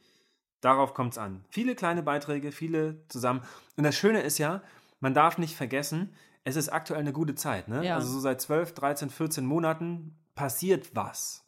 [0.61, 1.45] Darauf kommt es an.
[1.51, 3.43] Viele kleine Beiträge, viele zusammen.
[3.77, 4.63] Und das Schöne ist ja,
[5.01, 6.15] man darf nicht vergessen,
[6.45, 7.69] es ist aktuell eine gute Zeit.
[7.69, 7.85] Ne?
[7.85, 7.97] Ja.
[7.97, 11.45] Also so seit 12, 13, 14 Monaten passiert was.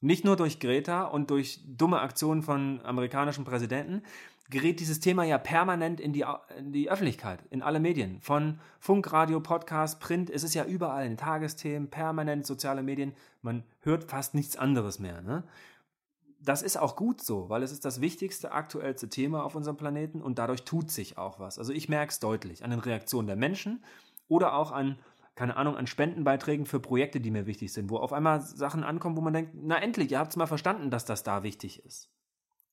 [0.00, 4.02] Nicht nur durch Greta und durch dumme Aktionen von amerikanischen Präsidenten
[4.50, 6.24] gerät dieses Thema ja permanent in die,
[6.58, 8.20] in die Öffentlichkeit, in alle Medien.
[8.20, 13.14] Von Funk, Radio, Podcast, Print, es ist ja überall in Tagesthemen, permanent soziale Medien.
[13.40, 15.22] Man hört fast nichts anderes mehr.
[15.22, 15.44] Ne?
[16.44, 20.20] Das ist auch gut so, weil es ist das wichtigste, aktuellste Thema auf unserem Planeten
[20.20, 21.58] und dadurch tut sich auch was.
[21.58, 23.82] Also ich merke es deutlich an den Reaktionen der Menschen
[24.28, 24.98] oder auch an,
[25.34, 29.16] keine Ahnung, an Spendenbeiträgen für Projekte, die mir wichtig sind, wo auf einmal Sachen ankommen,
[29.16, 32.10] wo man denkt, na endlich, ihr habt es mal verstanden, dass das da wichtig ist.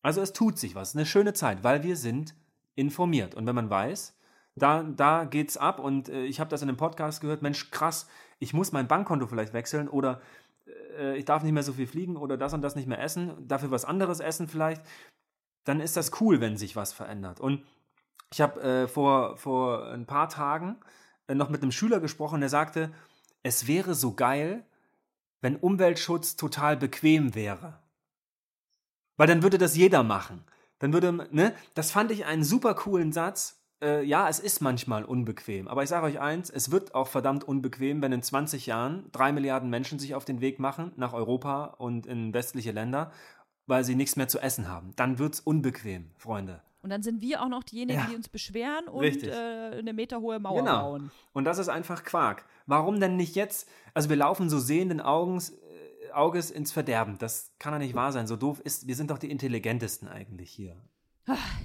[0.01, 2.35] Also es tut sich was, eine schöne Zeit, weil wir sind
[2.75, 3.35] informiert.
[3.35, 4.17] Und wenn man weiß,
[4.55, 8.07] da, da geht's ab und äh, ich habe das in einem Podcast gehört, Mensch, krass,
[8.39, 10.21] ich muss mein Bankkonto vielleicht wechseln oder
[11.15, 13.71] ich darf nicht mehr so viel fliegen oder das und das nicht mehr essen, dafür
[13.71, 14.81] was anderes essen vielleicht,
[15.63, 17.39] dann ist das cool, wenn sich was verändert.
[17.39, 17.63] Und
[18.31, 20.77] ich habe äh, vor, vor ein paar Tagen
[21.27, 22.91] äh, noch mit einem Schüler gesprochen, der sagte,
[23.43, 24.65] es wäre so geil,
[25.41, 27.79] wenn Umweltschutz total bequem wäre.
[29.17, 30.43] Weil dann würde das jeder machen.
[30.79, 35.03] Dann würde, ne, das fand ich einen super coolen Satz, äh, ja, es ist manchmal
[35.03, 35.67] unbequem.
[35.67, 39.31] Aber ich sage euch eins, es wird auch verdammt unbequem, wenn in 20 Jahren drei
[39.31, 43.11] Milliarden Menschen sich auf den Weg machen nach Europa und in westliche Länder,
[43.67, 44.93] weil sie nichts mehr zu essen haben.
[44.95, 46.61] Dann wird es unbequem, Freunde.
[46.83, 48.07] Und dann sind wir auch noch diejenigen, ja.
[48.09, 50.81] die uns beschweren und äh, eine meterhohe Mauer genau.
[50.81, 51.11] bauen.
[51.31, 52.45] Und das ist einfach Quark.
[52.65, 53.69] Warum denn nicht jetzt?
[53.93, 57.19] Also wir laufen so sehenden Augens, äh, Auges ins Verderben.
[57.19, 58.25] Das kann doch nicht wahr sein.
[58.25, 60.75] So doof ist, wir sind doch die intelligentesten eigentlich hier.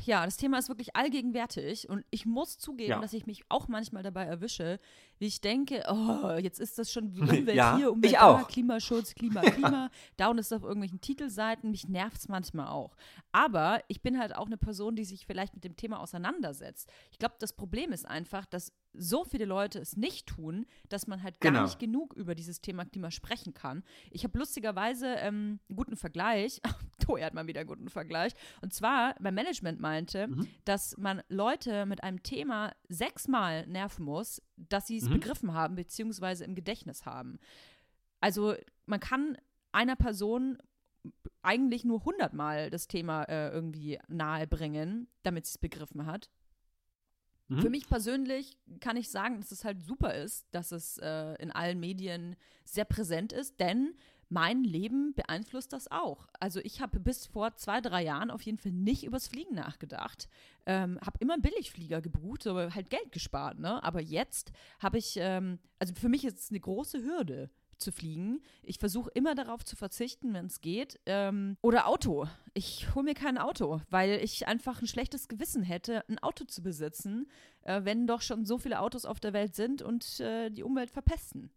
[0.05, 3.01] Ja, das Thema ist wirklich allgegenwärtig und ich muss zugeben, ja.
[3.01, 4.79] dass ich mich auch manchmal dabei erwische,
[5.19, 9.41] wie ich denke, oh, jetzt ist das schon Umwelt ja, hier, Umwelt da, Klimaschutz, Klima,
[9.51, 12.97] Klima, da und ist auf irgendwelchen Titelseiten, mich nervt es manchmal auch.
[13.33, 16.91] Aber ich bin halt auch eine Person, die sich vielleicht mit dem Thema auseinandersetzt.
[17.11, 21.23] Ich glaube, das Problem ist einfach, dass so viele Leute es nicht tun, dass man
[21.23, 21.65] halt gar genau.
[21.65, 23.83] nicht genug über dieses Thema Klima sprechen kann.
[24.11, 26.61] Ich habe lustigerweise ähm, einen guten Vergleich.
[27.07, 28.33] Toi hat mal wieder einen guten Vergleich.
[28.61, 30.49] Und zwar, mein Management meinte, mhm.
[30.65, 35.15] dass man Leute mit einem Thema sechsmal nerven muss, dass sie es mhm.
[35.15, 37.39] begriffen haben, beziehungsweise im Gedächtnis haben.
[38.21, 38.55] Also
[38.87, 39.39] man kann
[39.73, 40.59] einer Person
[41.43, 46.29] eigentlich nur hundertmal das Thema äh, irgendwie nahebringen, damit sie es begriffen hat.
[47.49, 47.61] Mhm.
[47.61, 51.53] Für mich persönlich kann ich sagen, dass es halt super ist, dass es äh, in
[51.53, 52.35] allen Medien
[52.65, 53.95] sehr präsent ist, denn
[54.29, 56.27] mein Leben beeinflusst das auch.
[56.41, 60.29] Also ich habe bis vor zwei, drei Jahren auf jeden Fall nicht übers Fliegen nachgedacht.
[60.67, 63.83] Ähm, habe immer Billigflieger gebucht, aber halt Geld gespart, ne?
[63.85, 68.41] Aber jetzt habe ich, ähm, also für mich ist es eine große Hürde, zu fliegen.
[68.63, 70.99] Ich versuche immer darauf zu verzichten, wenn es geht.
[71.07, 72.27] Ähm, oder Auto.
[72.55, 76.63] Ich hole mir kein Auto, weil ich einfach ein schlechtes Gewissen hätte, ein Auto zu
[76.63, 77.29] besitzen,
[77.63, 80.91] äh, wenn doch schon so viele Autos auf der Welt sind und äh, die Umwelt
[80.91, 81.51] verpesten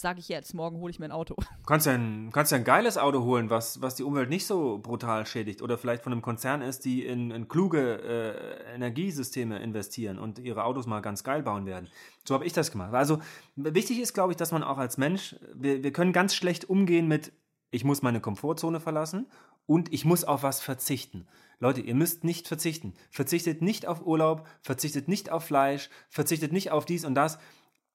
[0.00, 1.36] sage ich jetzt, morgen hole ich mir ein Auto.
[1.66, 4.78] Kannst ja ein, kannst ja ein geiles Auto holen, was, was die Umwelt nicht so
[4.78, 5.62] brutal schädigt.
[5.62, 10.64] Oder vielleicht von einem Konzern ist, die in, in kluge äh, Energiesysteme investieren und ihre
[10.64, 11.88] Autos mal ganz geil bauen werden.
[12.26, 12.94] So habe ich das gemacht.
[12.94, 13.20] Also
[13.56, 17.06] wichtig ist, glaube ich, dass man auch als Mensch, wir, wir können ganz schlecht umgehen
[17.06, 17.32] mit,
[17.70, 19.26] ich muss meine Komfortzone verlassen
[19.66, 21.28] und ich muss auf was verzichten.
[21.58, 22.94] Leute, ihr müsst nicht verzichten.
[23.10, 27.38] Verzichtet nicht auf Urlaub, verzichtet nicht auf Fleisch, verzichtet nicht auf dies und das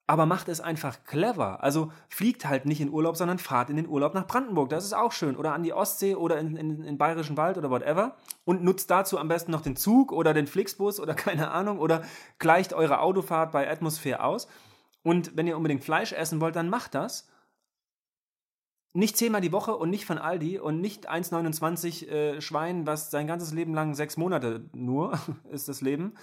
[0.08, 1.64] aber macht es einfach clever.
[1.64, 4.70] Also fliegt halt nicht in Urlaub, sondern fahrt in den Urlaub nach Brandenburg.
[4.70, 5.36] Das ist auch schön.
[5.36, 8.16] Oder an die Ostsee oder in, in, in Bayerischen Wald oder whatever.
[8.44, 11.80] Und nutzt dazu am besten noch den Zug oder den Flixbus oder keine Ahnung.
[11.80, 12.04] Oder
[12.38, 14.48] gleicht eure Autofahrt bei Atmosphäre aus.
[15.02, 17.28] Und wenn ihr unbedingt Fleisch essen wollt, dann macht das.
[18.94, 23.28] Nicht zehnmal die Woche und nicht von Aldi und nicht 1,29 äh, Schwein, was sein
[23.28, 25.20] ganzes Leben lang, sechs Monate nur,
[25.52, 26.14] ist das Leben,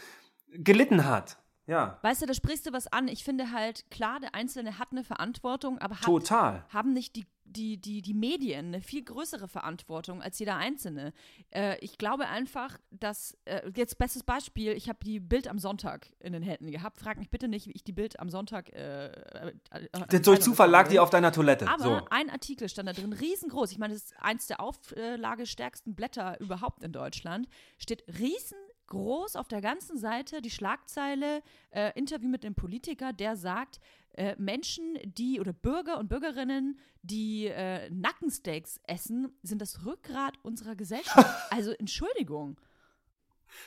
[0.52, 1.41] gelitten hat.
[1.72, 1.98] Ja.
[2.02, 3.08] Weißt du, da sprichst du was an.
[3.08, 6.64] Ich finde halt, klar, der Einzelne hat eine Verantwortung, aber hat, Total.
[6.68, 11.14] haben nicht die, die, die, die Medien eine viel größere Verantwortung als jeder Einzelne.
[11.50, 16.08] Äh, ich glaube einfach, dass, äh, jetzt bestes Beispiel, ich habe die Bild am Sonntag
[16.20, 16.98] in den Händen gehabt.
[16.98, 18.70] Frag mich bitte nicht, wie ich die Bild am Sonntag.
[18.74, 21.68] Äh, äh, äh Durch Zufall lag die auf deiner Toilette.
[21.68, 22.00] Aber so.
[22.10, 23.72] ein Artikel stand da drin, riesengroß.
[23.72, 27.48] Ich meine, das ist eins der auflagestärksten Blätter überhaupt in Deutschland.
[27.78, 33.36] Steht riesen groß auf der ganzen Seite die Schlagzeile äh, Interview mit einem Politiker, der
[33.36, 33.80] sagt,
[34.14, 40.76] äh, Menschen, die oder Bürger und Bürgerinnen, die äh, Nackensteaks essen, sind das Rückgrat unserer
[40.76, 41.28] Gesellschaft.
[41.50, 42.58] Also Entschuldigung.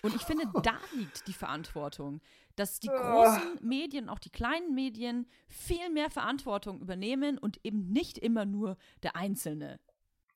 [0.02, 2.22] Und ich finde, da liegt die Verantwortung,
[2.56, 8.18] dass die großen Medien, auch die kleinen Medien, viel mehr Verantwortung übernehmen und eben nicht
[8.18, 9.80] immer nur der Einzelne.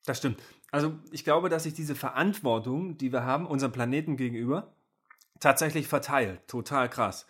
[0.06, 0.40] Das stimmt.
[0.70, 4.72] Also ich glaube, dass sich diese Verantwortung, die wir haben, unserem Planeten gegenüber,
[5.40, 6.46] tatsächlich verteilt.
[6.46, 7.26] Total krass.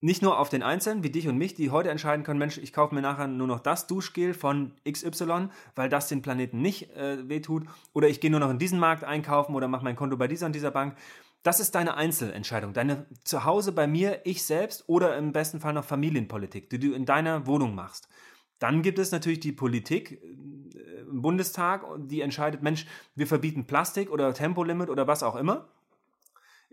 [0.00, 2.74] Nicht nur auf den Einzelnen, wie dich und mich, die heute entscheiden können, Mensch, ich
[2.74, 7.26] kaufe mir nachher nur noch das Duschgel von XY, weil das den Planeten nicht äh,
[7.26, 7.64] wehtut.
[7.94, 10.44] Oder ich gehe nur noch in diesen Markt einkaufen oder mache mein Konto bei dieser
[10.44, 10.94] und dieser Bank.
[11.42, 12.74] Das ist deine Einzelentscheidung.
[12.74, 17.06] Deine Zuhause bei mir, ich selbst oder im besten Fall noch Familienpolitik, die du in
[17.06, 18.08] deiner Wohnung machst.
[18.58, 24.10] Dann gibt es natürlich die Politik, äh, im Bundestag, die entscheidet, Mensch, wir verbieten Plastik
[24.10, 25.68] oder Tempolimit oder was auch immer.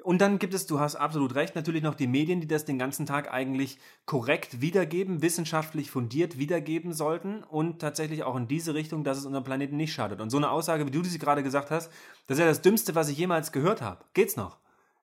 [0.04, 2.80] Und dann gibt es, du hast absolut recht, natürlich noch die Medien, die das den
[2.80, 9.04] ganzen Tag eigentlich korrekt wiedergeben, wissenschaftlich fundiert wiedergeben sollten und tatsächlich auch in diese Richtung,
[9.04, 10.20] dass es unserem Planeten nicht schadet.
[10.20, 11.92] Und so eine Aussage, wie du sie gerade gesagt hast,
[12.26, 14.04] das ist ja das Dümmste, was ich jemals gehört habe.
[14.14, 14.61] Geht's noch?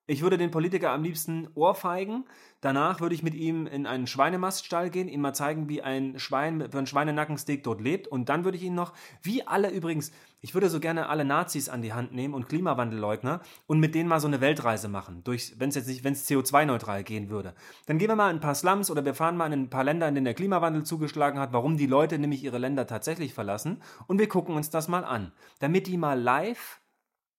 [0.09, 2.25] Ich würde den Politiker am liebsten ohrfeigen.
[2.61, 6.63] Danach würde ich mit ihm in einen Schweinemaststall gehen, ihm mal zeigen, wie ein Schwein,
[6.63, 8.07] ein Schweinenackensteak dort lebt.
[8.07, 11.69] Und dann würde ich ihn noch, wie alle übrigens, ich würde so gerne alle Nazis
[11.69, 15.21] an die Hand nehmen und Klimawandelleugner und mit denen mal so eine Weltreise machen.
[15.25, 17.53] wenn es jetzt nicht, wenn es CO2-neutral gehen würde.
[17.85, 19.83] Dann gehen wir mal in ein paar Slums oder wir fahren mal in ein paar
[19.83, 23.83] Länder, in denen der Klimawandel zugeschlagen hat, warum die Leute nämlich ihre Länder tatsächlich verlassen.
[24.07, 25.33] Und wir gucken uns das mal an.
[25.59, 26.81] Damit die mal live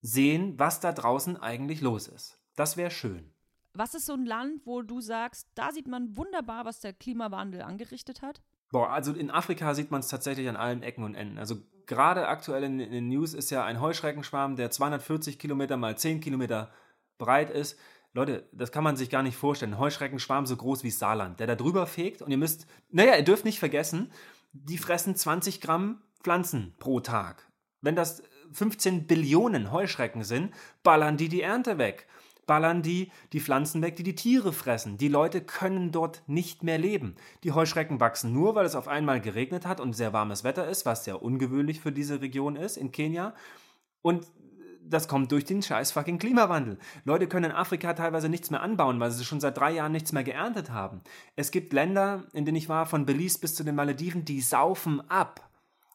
[0.02, 2.39] sehen, was da draußen eigentlich los ist.
[2.60, 3.32] Das wäre schön.
[3.72, 7.62] Was ist so ein Land, wo du sagst, da sieht man wunderbar, was der Klimawandel
[7.62, 8.42] angerichtet hat?
[8.70, 11.38] Boah, also in Afrika sieht man es tatsächlich an allen Ecken und Enden.
[11.38, 11.56] Also
[11.86, 16.20] gerade aktuell in, in den News ist ja ein Heuschreckenschwarm, der 240 Kilometer mal 10
[16.20, 16.70] Kilometer
[17.16, 17.78] breit ist.
[18.12, 19.72] Leute, das kann man sich gar nicht vorstellen.
[19.72, 23.24] Ein Heuschreckenschwarm so groß wie Saarland, der da drüber fegt und ihr müsst, naja, ihr
[23.24, 24.12] dürft nicht vergessen,
[24.52, 27.50] die fressen 20 Gramm Pflanzen pro Tag.
[27.80, 30.52] Wenn das 15 Billionen Heuschrecken sind,
[30.82, 32.06] ballern die die Ernte weg
[32.50, 34.98] ballern die die Pflanzen weg, die die Tiere fressen.
[34.98, 37.14] Die Leute können dort nicht mehr leben.
[37.44, 40.84] Die Heuschrecken wachsen nur, weil es auf einmal geregnet hat und sehr warmes Wetter ist,
[40.84, 43.34] was sehr ungewöhnlich für diese Region ist in Kenia.
[44.02, 44.26] Und
[44.82, 46.80] das kommt durch den scheiß fucking Klimawandel.
[47.04, 50.10] Leute können in Afrika teilweise nichts mehr anbauen, weil sie schon seit drei Jahren nichts
[50.10, 51.02] mehr geerntet haben.
[51.36, 55.08] Es gibt Länder, in denen ich war, von Belize bis zu den Malediven, die saufen
[55.08, 55.48] ab.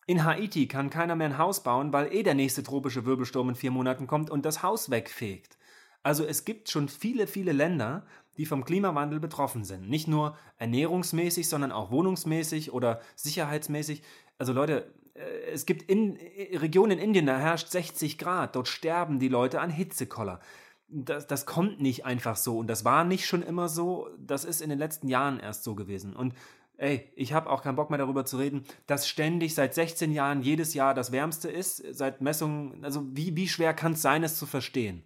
[0.08, 3.56] In Haiti kann keiner mehr ein Haus bauen, weil eh der nächste tropische Wirbelsturm in
[3.56, 5.58] vier Monaten kommt und das Haus wegfegt.
[6.06, 8.06] Also es gibt schon viele, viele Länder,
[8.38, 9.90] die vom Klimawandel betroffen sind.
[9.90, 14.04] Nicht nur ernährungsmäßig, sondern auch wohnungsmäßig oder sicherheitsmäßig.
[14.38, 18.68] Also Leute, äh, es gibt in, äh, Regionen in Indien, da herrscht 60 Grad, dort
[18.68, 20.42] sterben die Leute an Hitzekoller.
[20.90, 24.62] Das, das kommt nicht einfach so und das war nicht schon immer so, das ist
[24.62, 26.16] in den letzten Jahren erst so gewesen.
[26.16, 26.36] Und
[26.78, 30.44] ey, ich habe auch keinen Bock mehr darüber zu reden, dass ständig seit 16 Jahren
[30.44, 34.38] jedes Jahr das Wärmste ist, seit Messungen, also wie, wie schwer kann es sein, es
[34.38, 35.04] zu verstehen?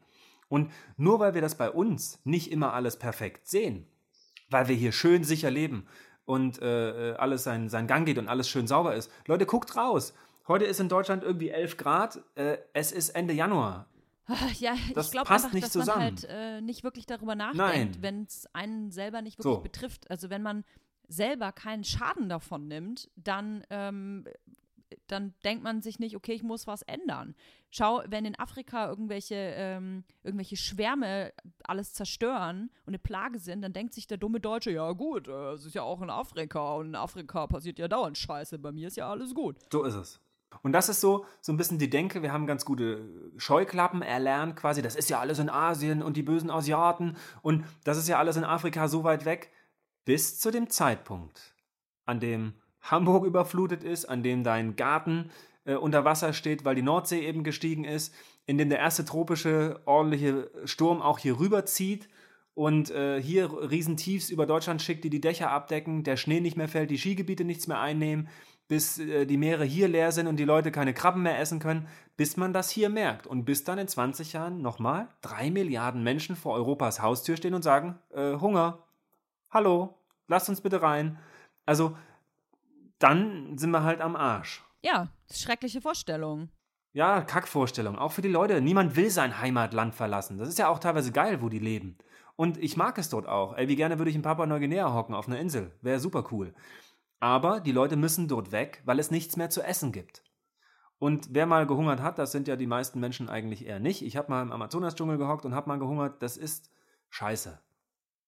[0.50, 3.88] Und nur weil wir das bei uns nicht immer alles perfekt sehen,
[4.50, 5.88] weil wir hier schön sicher leben
[6.26, 9.76] und äh, äh, alles seinen, seinen Gang geht und alles schön sauber ist, Leute, guckt
[9.76, 10.14] raus.
[10.48, 13.88] Heute ist in Deutschland irgendwie 11 Grad, äh, es ist Ende Januar.
[14.60, 16.00] Ja, das ich glaube einfach, nicht dass zusammen.
[16.00, 19.62] man halt äh, nicht wirklich darüber nachdenkt, wenn es einen selber nicht wirklich so.
[19.62, 20.10] betrifft.
[20.12, 20.64] Also wenn man
[21.08, 24.26] selber keinen Schaden davon nimmt, dann ähm,
[25.12, 27.36] dann denkt man sich nicht, okay, ich muss was ändern.
[27.72, 31.34] Schau, wenn in Afrika irgendwelche, ähm, irgendwelche Schwärme
[31.64, 35.54] alles zerstören und eine Plage sind, dann denkt sich der dumme Deutsche, ja gut, äh,
[35.54, 38.88] es ist ja auch in Afrika und in Afrika passiert ja dauernd Scheiße, bei mir
[38.88, 39.58] ist ja alles gut.
[39.72, 40.20] So ist es.
[40.64, 44.56] Und das ist so, so ein bisschen die Denke, wir haben ganz gute Scheuklappen erlernt,
[44.56, 48.18] quasi, das ist ja alles in Asien und die bösen Asiaten und das ist ja
[48.18, 49.52] alles in Afrika so weit weg,
[50.06, 51.54] bis zu dem Zeitpunkt,
[52.06, 55.32] an dem Hamburg überflutet ist, an dem dein Garten
[55.66, 58.14] äh, unter Wasser steht, weil die Nordsee eben gestiegen ist,
[58.46, 62.10] in dem der erste tropische ordentliche Sturm auch hier rüberzieht
[62.56, 66.68] und äh, hier Riesentiefs über Deutschland schickt, die die Dächer abdecken, der Schnee nicht mehr
[66.68, 68.28] fällt, die Skigebiete nichts mehr einnehmen,
[68.68, 71.88] bis äh, die Meere hier leer sind und die Leute keine Krabben mehr essen können,
[72.18, 76.36] bis man das hier merkt und bis dann in 20 Jahren nochmal drei Milliarden Menschen
[76.36, 78.84] vor Europas Haustür stehen und sagen, äh, Hunger,
[79.50, 79.96] hallo,
[80.28, 81.18] lasst uns bitte rein.
[81.66, 81.96] Also
[83.00, 84.64] dann sind wir halt am Arsch.
[84.84, 86.50] Ja, schreckliche Vorstellung.
[86.92, 87.98] Ja, Kackvorstellung.
[87.98, 88.62] Auch für die Leute.
[88.62, 90.38] Niemand will sein Heimatland verlassen.
[90.38, 91.98] Das ist ja auch teilweise geil, wo die leben.
[92.36, 93.56] Und ich mag es dort auch.
[93.58, 95.72] Ey, wie gerne würde ich in Papua-Neuguinea hocken auf einer Insel.
[95.82, 96.54] Wäre super cool.
[97.20, 100.24] Aber die Leute müssen dort weg, weil es nichts mehr zu essen gibt.
[100.98, 104.02] Und wer mal gehungert hat, das sind ja die meisten Menschen eigentlich eher nicht.
[104.02, 106.22] Ich habe mal im Amazonas-Dschungel gehockt und habe mal gehungert.
[106.24, 106.72] Das ist
[107.10, 107.60] scheiße.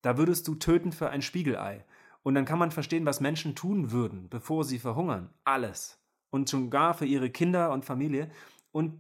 [0.01, 1.86] Da würdest du töten für ein Spiegelei.
[2.24, 5.30] Und dann kann man verstehen, was Menschen tun würden, bevor sie verhungern.
[5.43, 5.99] Alles.
[6.30, 8.30] Und schon gar für ihre Kinder und Familie.
[8.72, 8.99] Und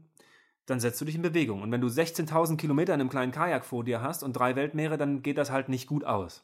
[0.65, 1.61] dann setzt du dich in Bewegung.
[1.61, 4.97] Und wenn du 16.000 Kilometer in einem kleinen Kajak vor dir hast und drei Weltmeere,
[4.97, 6.43] dann geht das halt nicht gut aus.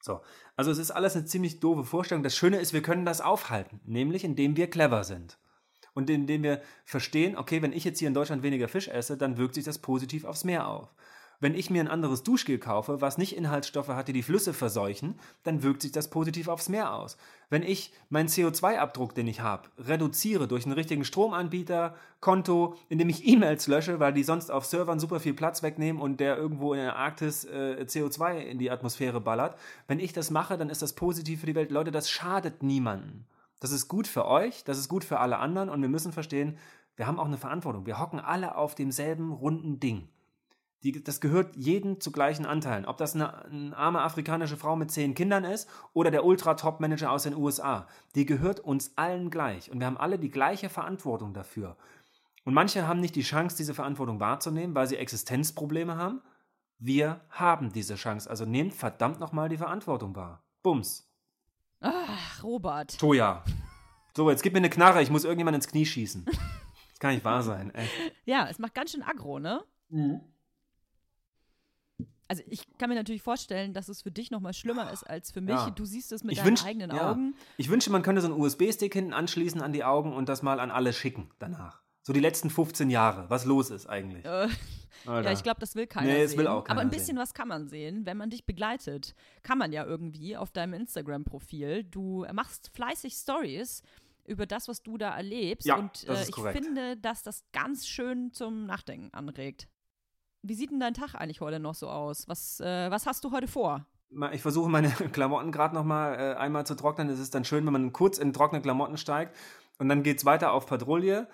[0.00, 0.20] So,
[0.56, 2.24] also es ist alles eine ziemlich doofe Vorstellung.
[2.24, 5.38] Das Schöne ist, wir können das aufhalten, nämlich indem wir clever sind.
[5.94, 9.36] Und indem wir verstehen, okay, wenn ich jetzt hier in Deutschland weniger Fisch esse, dann
[9.36, 10.94] wirkt sich das positiv aufs Meer auf.
[11.42, 15.18] Wenn ich mir ein anderes Duschgel kaufe, was nicht Inhaltsstoffe hat, die die Flüsse verseuchen,
[15.42, 17.16] dann wirkt sich das positiv aufs Meer aus.
[17.50, 23.26] Wenn ich meinen CO2-Abdruck, den ich habe, reduziere durch einen richtigen Stromanbieter, Konto, indem ich
[23.26, 26.78] E-Mails lösche, weil die sonst auf Servern super viel Platz wegnehmen und der irgendwo in
[26.78, 30.92] der Arktis äh, CO2 in die Atmosphäre ballert, wenn ich das mache, dann ist das
[30.92, 31.72] positiv für die Welt.
[31.72, 33.26] Leute, das schadet niemanden.
[33.58, 36.56] Das ist gut für euch, das ist gut für alle anderen und wir müssen verstehen,
[36.94, 37.84] wir haben auch eine Verantwortung.
[37.84, 40.06] Wir hocken alle auf demselben runden Ding.
[40.82, 42.86] Die, das gehört jedem zu gleichen Anteilen.
[42.86, 47.22] Ob das eine, eine arme afrikanische Frau mit zehn Kindern ist oder der Ultra-Top-Manager aus
[47.22, 47.86] den USA.
[48.16, 49.70] Die gehört uns allen gleich.
[49.70, 51.76] Und wir haben alle die gleiche Verantwortung dafür.
[52.44, 56.20] Und manche haben nicht die Chance, diese Verantwortung wahrzunehmen, weil sie Existenzprobleme haben.
[56.78, 58.28] Wir haben diese Chance.
[58.28, 60.42] Also nehmt verdammt nochmal die Verantwortung wahr.
[60.64, 61.08] Bums.
[61.80, 62.98] Ach, Robert.
[62.98, 63.44] Toja.
[64.16, 65.00] So, jetzt gib mir eine Knarre.
[65.00, 66.24] Ich muss irgendjemand ins Knie schießen.
[66.24, 67.72] Das kann nicht wahr sein.
[67.74, 67.92] Echt.
[68.24, 69.62] Ja, es macht ganz schön aggro, ne?
[69.88, 70.20] Mhm.
[72.32, 75.30] Also ich kann mir natürlich vorstellen, dass es für dich noch mal schlimmer ist als
[75.30, 75.54] für mich.
[75.54, 75.68] Ja.
[75.68, 77.10] Du siehst es mit Ich deinen wünsch- eigenen ja.
[77.10, 77.34] Augen.
[77.58, 80.58] Ich wünschte, man könnte so einen USB-Stick hinten anschließen an die Augen und das mal
[80.60, 81.82] an alle schicken danach.
[82.00, 84.24] So die letzten 15 Jahre, was los ist eigentlich.
[84.24, 84.48] Äh,
[85.04, 86.40] ja, ich glaube, das will keiner Nee, das sehen.
[86.40, 87.18] will auch keiner Aber ein bisschen sehen.
[87.18, 89.14] was kann man sehen, wenn man dich begleitet.
[89.42, 91.84] Kann man ja irgendwie auf deinem Instagram-Profil.
[91.84, 93.82] Du machst fleißig Stories
[94.24, 95.66] über das, was du da erlebst.
[95.66, 96.64] Ja, und das äh, ist ich korrekt.
[96.64, 99.68] finde, dass das ganz schön zum Nachdenken anregt.
[100.42, 102.28] Wie sieht denn dein Tag eigentlich heute noch so aus?
[102.28, 103.86] Was, äh, was hast du heute vor?
[104.32, 107.08] Ich versuche meine Klamotten gerade noch mal äh, einmal zu trocknen.
[107.08, 109.36] Es ist dann schön, wenn man kurz in trockene Klamotten steigt.
[109.78, 111.28] Und dann geht es weiter auf Patrouille.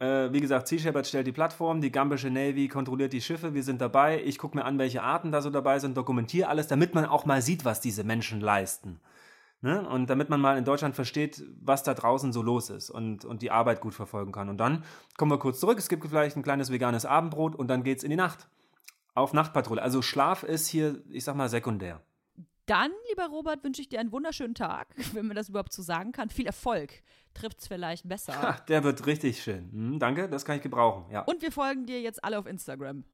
[0.00, 3.62] Äh, wie gesagt, Sea Shepherd stellt die Plattform, die gambische Navy kontrolliert die Schiffe, wir
[3.62, 4.22] sind dabei.
[4.24, 7.26] Ich gucke mir an, welche Arten da so dabei sind, dokumentiere alles, damit man auch
[7.26, 8.98] mal sieht, was diese Menschen leisten.
[9.62, 9.86] Ne?
[9.86, 13.42] Und damit man mal in Deutschland versteht, was da draußen so los ist und, und
[13.42, 14.48] die Arbeit gut verfolgen kann.
[14.48, 14.84] Und dann
[15.18, 15.78] kommen wir kurz zurück.
[15.78, 18.48] Es gibt vielleicht ein kleines veganes Abendbrot und dann geht's in die Nacht.
[19.14, 19.82] Auf Nachtpatrouille.
[19.82, 22.00] Also Schlaf ist hier, ich sag mal, sekundär.
[22.64, 26.12] Dann, lieber Robert, wünsche ich dir einen wunderschönen Tag, wenn man das überhaupt so sagen
[26.12, 26.30] kann.
[26.30, 27.02] Viel Erfolg.
[27.34, 28.40] Trifft's vielleicht besser.
[28.40, 29.70] Ha, der wird richtig schön.
[29.72, 31.04] Hm, danke, das kann ich gebrauchen.
[31.12, 31.22] Ja.
[31.22, 33.04] Und wir folgen dir jetzt alle auf Instagram.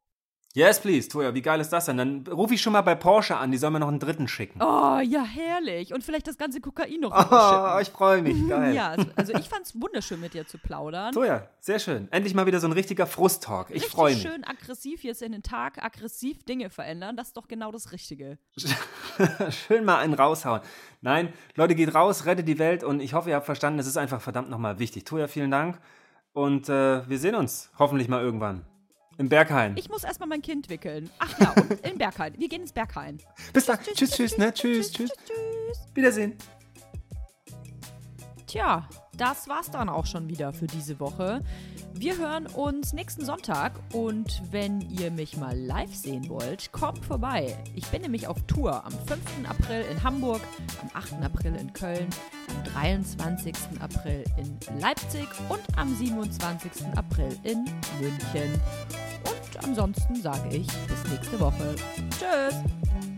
[0.57, 1.99] Yes, please, Toja, wie geil ist das denn?
[1.99, 4.63] Dann rufe ich schon mal bei Porsche an, die sollen mir noch einen dritten schicken.
[4.63, 5.93] Oh, ja, herrlich.
[5.93, 8.75] Und vielleicht das ganze Kokain noch Oh, ich freue mich, geil.
[8.75, 11.13] Ja, also, also ich fand's wunderschön, mit dir zu plaudern.
[11.13, 12.11] Toja, sehr schön.
[12.11, 13.67] Endlich mal wieder so ein richtiger Frust-Talk.
[13.71, 14.23] Ich freue mich.
[14.23, 17.19] schön aggressiv jetzt in den Tag, aggressiv Dinge verändern.
[17.19, 18.39] Das ist doch genau das Richtige.
[19.51, 20.63] Schön mal einen raushauen.
[21.03, 23.99] Nein, Leute, geht raus, rettet die Welt und ich hoffe, ihr habt verstanden, es ist
[23.99, 25.05] einfach verdammt nochmal wichtig.
[25.05, 25.79] Toja, vielen Dank
[26.33, 28.65] und äh, wir sehen uns hoffentlich mal irgendwann.
[29.19, 29.77] Im Berghain.
[29.77, 31.09] Ich muss erstmal mein Kind wickeln.
[31.19, 32.35] Ach ja, und in Berghain.
[32.37, 33.19] Wir gehen ins Berghain.
[33.53, 33.79] Bis dann.
[33.81, 34.53] Tschüss, tschüss, ne?
[34.53, 35.11] Tschüss, tschüss.
[35.11, 35.87] tschüss.
[35.95, 36.37] Wiedersehen.
[38.47, 41.43] Tja, das war's dann auch schon wieder für diese Woche.
[41.95, 47.57] Wir hören uns nächsten Sonntag und wenn ihr mich mal live sehen wollt, kommt vorbei.
[47.75, 49.21] Ich bin nämlich auf Tour am 5.
[49.49, 50.43] April in Hamburg,
[50.83, 51.25] am 8.
[51.25, 52.09] April in Köln,
[52.49, 53.55] am 23.
[53.81, 56.87] April in Leipzig und am 27.
[56.97, 57.65] April in
[58.01, 58.61] München.
[59.25, 61.75] Und ansonsten sage ich bis nächste Woche.
[62.11, 63.16] Tschüss!